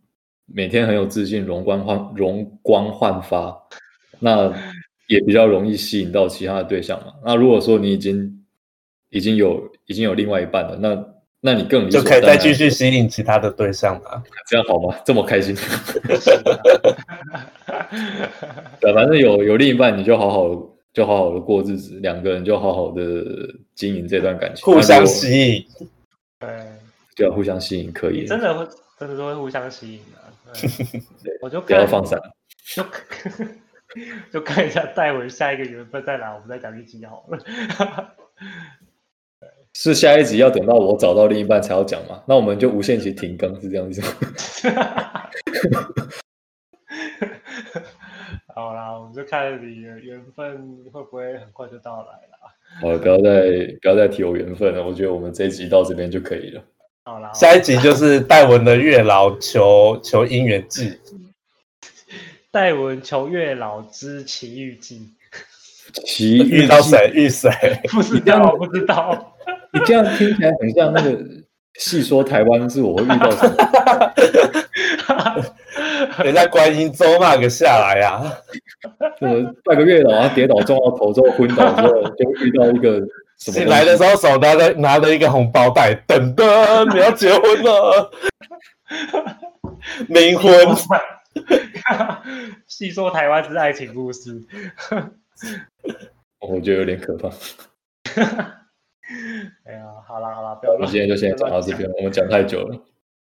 [0.45, 3.57] 每天很有自信，容光焕容光焕发，
[4.19, 4.53] 那。
[5.07, 7.13] 也比较容易吸引到其他的对象嘛。
[7.25, 8.43] 那如果说你已经
[9.09, 11.05] 已经有已经有另外一半了，那
[11.45, 14.23] 那你更就可以再继续吸引其他的对象嘛？
[14.49, 14.95] 这样好吗？
[15.05, 15.53] 这么开心？
[18.79, 23.03] 对，反正有有另一半，你就好好就好好的过日子，两个人就好好的
[23.75, 25.65] 经营这段感情，互相吸引。
[26.39, 26.49] 对，
[27.15, 28.25] 对啊，互相吸引可以。
[28.25, 28.65] 真的会，
[28.99, 30.59] 真的都会互相吸引的。
[31.23, 32.19] 对， 我就不要放散。
[32.73, 32.83] 就
[34.31, 37.37] 就看一下戴文下一个缘分在哪，我们再讲一集好了。
[39.75, 42.21] 是下一集要等到我找到另一半才要讲吗？
[42.27, 44.07] 那我们就无限期停更，是这样子吗？
[48.53, 52.37] 好啦，我们就看你的缘分会不会很快就到来了。
[52.81, 53.41] 好了，不要再
[53.81, 56.63] 不要再提我缘分了，我觉得我们这一集到这边就可以了。
[57.05, 60.99] 好啦，下一集就是戴文的月老求求姻缘记。
[62.53, 65.09] 戴文求月老之奇遇记，
[66.05, 67.49] 奇遇到谁 遇谁？
[67.89, 69.33] 不知道，不知道。
[69.73, 71.17] 你这样听起来很像那个
[71.79, 73.49] 戏说台湾是我会遇到谁？
[76.23, 78.31] 人家观音咒骂个下来呀、啊，
[79.19, 82.99] 就是拜个月老，跌倒撞到头之后昏倒之后，就遇到一个
[83.39, 83.57] 什么？
[83.57, 86.45] 你来的时候手拿着拿着一个红包袋，等等，
[86.93, 88.11] 你要结婚了，
[90.07, 90.53] 冥婚。
[92.67, 94.41] 细说台湾之爱情故事，
[96.39, 97.29] 我觉得有点可怕。
[99.65, 100.73] 哎呀，好啦好啦，不要。
[100.73, 102.79] 我今天就先讲到这边，我们讲太久了。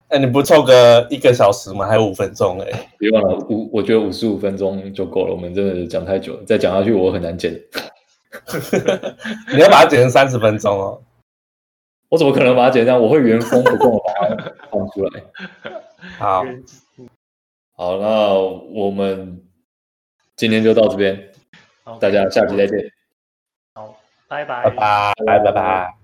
[0.09, 1.87] 哎，你不凑个一个小时吗？
[1.87, 5.33] 还有五分钟哎，别忘了五，我觉得五十五分钟就够了。
[5.33, 7.51] 我们真的讲太久了，再讲下去我很难剪。
[9.51, 11.01] 你要把它剪成三十分钟哦。
[12.09, 12.99] 我怎么可能把它剪掉？
[12.99, 14.35] 我会原封不动把它
[14.69, 15.23] 放出来。
[16.19, 16.45] 好。
[17.75, 19.43] 好，那我们
[20.35, 21.31] 今天就到这边，
[21.99, 22.91] 大家下期再见。
[23.73, 23.97] 好，
[24.27, 26.02] 拜拜，拜拜，拜拜。